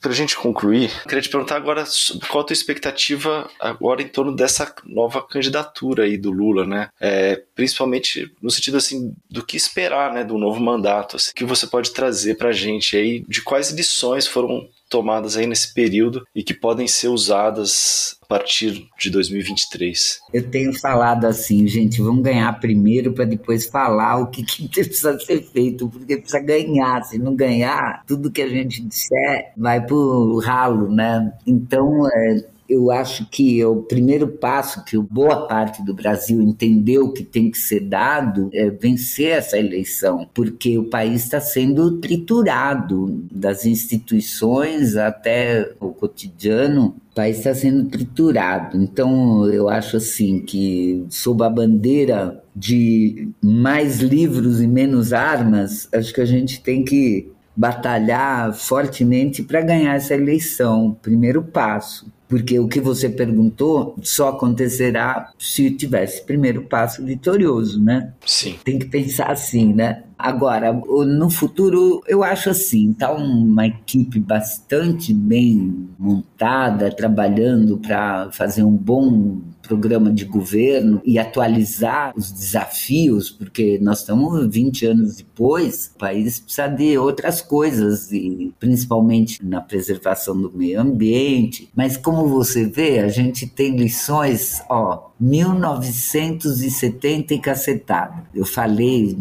[0.00, 1.84] Para a gente concluir, queria te perguntar agora
[2.28, 6.90] qual a tua expectativa agora em torno dessa nova candidatura aí do Lula, né?
[7.00, 11.66] É, principalmente no sentido assim do que esperar, né, do novo mandato, assim, que você
[11.66, 16.42] pode trazer para a gente aí de quais lições foram tomadas aí nesse período e
[16.42, 20.20] que podem ser usadas a partir de 2023?
[20.32, 25.18] Eu tenho falado assim, gente, vamos ganhar primeiro para depois falar o que, que, precisa
[25.18, 27.02] ser feito, porque precisa ganhar.
[27.04, 31.32] Se não ganhar, tudo que a gente disser vai pro ralo, né?
[31.46, 37.24] Então, é, eu acho que o primeiro passo que boa parte do Brasil entendeu que
[37.24, 43.64] tem que ser dado é vencer essa eleição, porque o país está sendo triturado das
[43.64, 46.94] instituições até o cotidiano.
[47.10, 48.80] O país está sendo triturado.
[48.80, 56.12] Então, eu acho assim que, sob a bandeira de mais livros e menos armas, acho
[56.12, 60.96] que a gente tem que batalhar fortemente para ganhar essa eleição.
[61.02, 68.12] Primeiro passo porque o que você perguntou só acontecerá se tivesse primeiro passo vitorioso, né?
[68.24, 68.56] Sim.
[68.62, 70.04] Tem que pensar assim, né?
[70.18, 78.64] Agora, no futuro, eu acho assim, tá uma equipe bastante bem montada, trabalhando para fazer
[78.64, 85.92] um bom programa de governo e atualizar os desafios, porque nós estamos 20 anos depois,
[85.94, 91.68] o país precisa de outras coisas, e principalmente na preservação do meio ambiente.
[91.76, 98.24] Mas como você vê, a gente tem lições, ó, 1970 e cacetada.
[98.34, 99.14] Eu falei,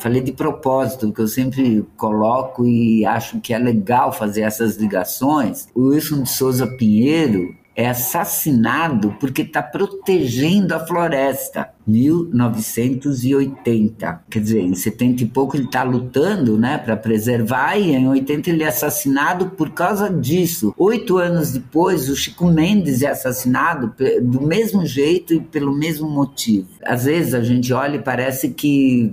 [0.00, 5.66] falei de propósito, porque eu sempre coloco e acho que é legal fazer essas ligações.
[5.74, 11.70] O Wilson de Souza Pinheiro é assassinado porque está protegendo a floresta.
[11.86, 14.22] 1980.
[14.30, 18.48] Quer dizer, em 70 e pouco ele está lutando né, para preservar, e em 80
[18.50, 20.72] ele é assassinado por causa disso.
[20.78, 26.68] Oito anos depois, o Chico Mendes é assassinado do mesmo jeito e pelo mesmo motivo.
[26.82, 29.12] Às vezes a gente olha e parece que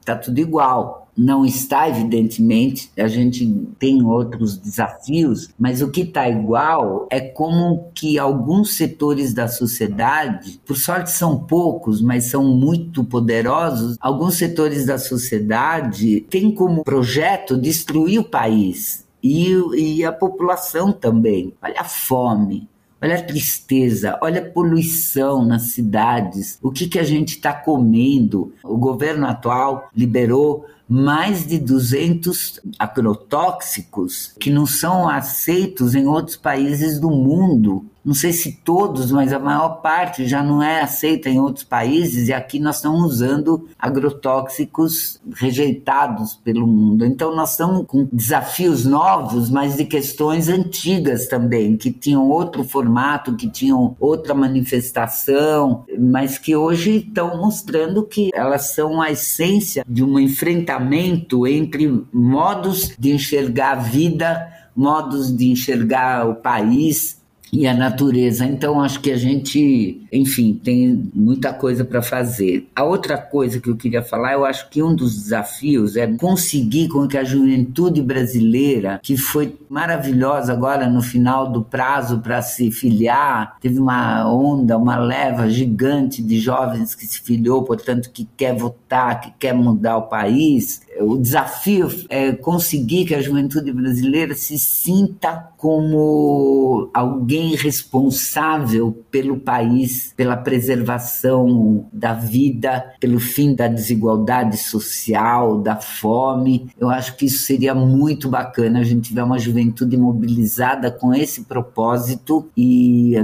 [0.00, 3.46] está tudo igual não está, evidentemente, a gente
[3.78, 10.60] tem outros desafios, mas o que está igual é como que alguns setores da sociedade,
[10.66, 17.56] por sorte são poucos, mas são muito poderosos, alguns setores da sociedade têm como projeto
[17.56, 19.04] destruir o país.
[19.22, 21.54] E, e a população também.
[21.62, 22.68] Olha a fome,
[23.00, 28.52] olha a tristeza, olha a poluição nas cidades, o que, que a gente está comendo.
[28.62, 37.00] O governo atual liberou mais de 200 agrotóxicos que não são aceitos em outros países
[37.00, 41.40] do mundo não sei se todos, mas a maior parte já não é aceita em
[41.40, 47.06] outros países, e aqui nós estamos usando agrotóxicos rejeitados pelo mundo.
[47.06, 53.36] Então, nós estamos com desafios novos, mas de questões antigas também, que tinham outro formato,
[53.36, 60.04] que tinham outra manifestação, mas que hoje estão mostrando que elas são a essência de
[60.04, 67.23] um enfrentamento entre modos de enxergar a vida, modos de enxergar o país
[67.54, 68.44] e a natureza.
[68.44, 72.66] Então, acho que a gente, enfim, tem muita coisa para fazer.
[72.74, 76.88] A outra coisa que eu queria falar, eu acho que um dos desafios é conseguir
[76.88, 82.72] com que a juventude brasileira, que foi maravilhosa agora no final do prazo para se
[82.72, 88.56] filiar, teve uma onda, uma leva gigante de jovens que se filiou, portanto, que quer
[88.56, 94.58] votar, que quer mudar o país o desafio é conseguir que a juventude brasileira se
[94.58, 105.58] sinta como alguém responsável pelo país, pela preservação da vida, pelo fim da desigualdade social,
[105.58, 106.68] da fome.
[106.78, 111.42] Eu acho que isso seria muito bacana a gente tiver uma juventude mobilizada com esse
[111.42, 113.14] propósito e,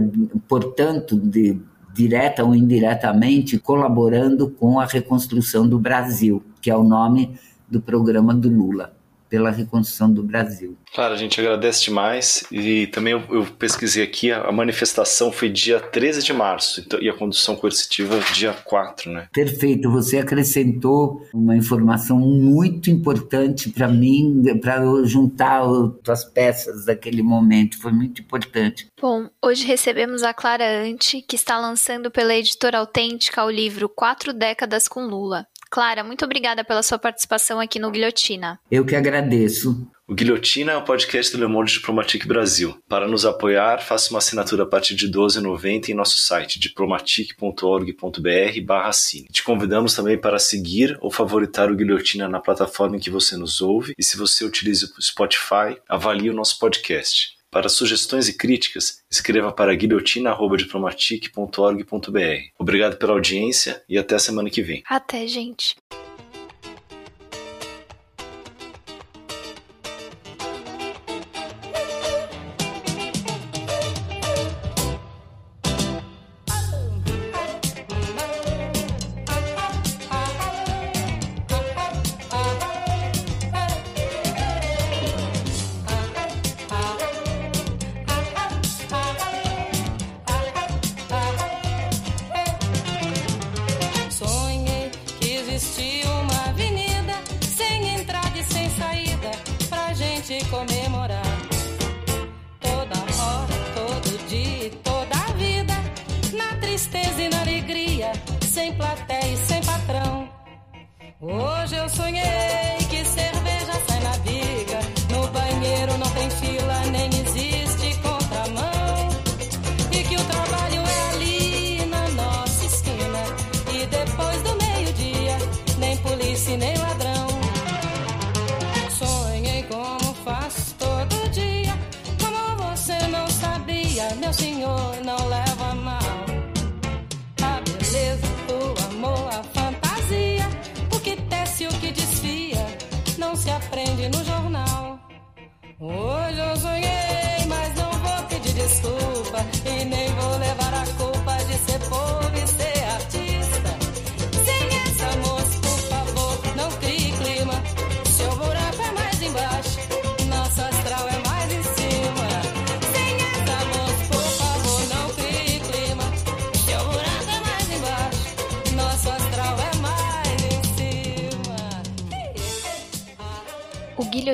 [0.48, 1.58] portanto, de
[1.92, 7.36] direta ou indiretamente colaborando com a reconstrução do Brasil, que é o nome
[7.70, 8.92] do programa do Lula.
[9.30, 10.76] pela reconstrução do Brasil.
[10.92, 15.48] Claro, a gente agradece demais e também eu, eu pesquisei aqui, a, a, manifestação foi
[15.48, 19.28] dia 13 de março então, e a condução coercitiva dia 4, né?
[19.32, 25.62] Perfeito, você acrescentou uma informação muito importante para mim, para juntar
[26.08, 28.88] as peças daquele momento, foi muito importante.
[29.00, 34.32] Bom, hoje recebemos a Clara Ante, que está lançando pela editora Autêntica o livro Quatro
[34.32, 35.46] Décadas com Lula.
[35.70, 38.58] Clara, muito obrigada pela sua participação aqui no Guilhotina.
[38.68, 39.88] Eu que agradeço.
[40.08, 42.76] O Guilhotina é o podcast do Le Monde Diplomatique Brasil.
[42.88, 48.60] Para nos apoiar, faça uma assinatura a partir de R$ 12,90 em nosso site diplomatique.org.br
[48.66, 48.90] barra
[49.30, 53.60] Te convidamos também para seguir ou favoritar o Guilhotina na plataforma em que você nos
[53.60, 57.39] ouve e se você utiliza o Spotify, avalie o nosso podcast.
[57.50, 62.52] Para sugestões e críticas, escreva para guilhotina.diplomatique.org.br.
[62.56, 64.84] Obrigado pela audiência e até semana que vem.
[64.88, 65.74] Até, gente.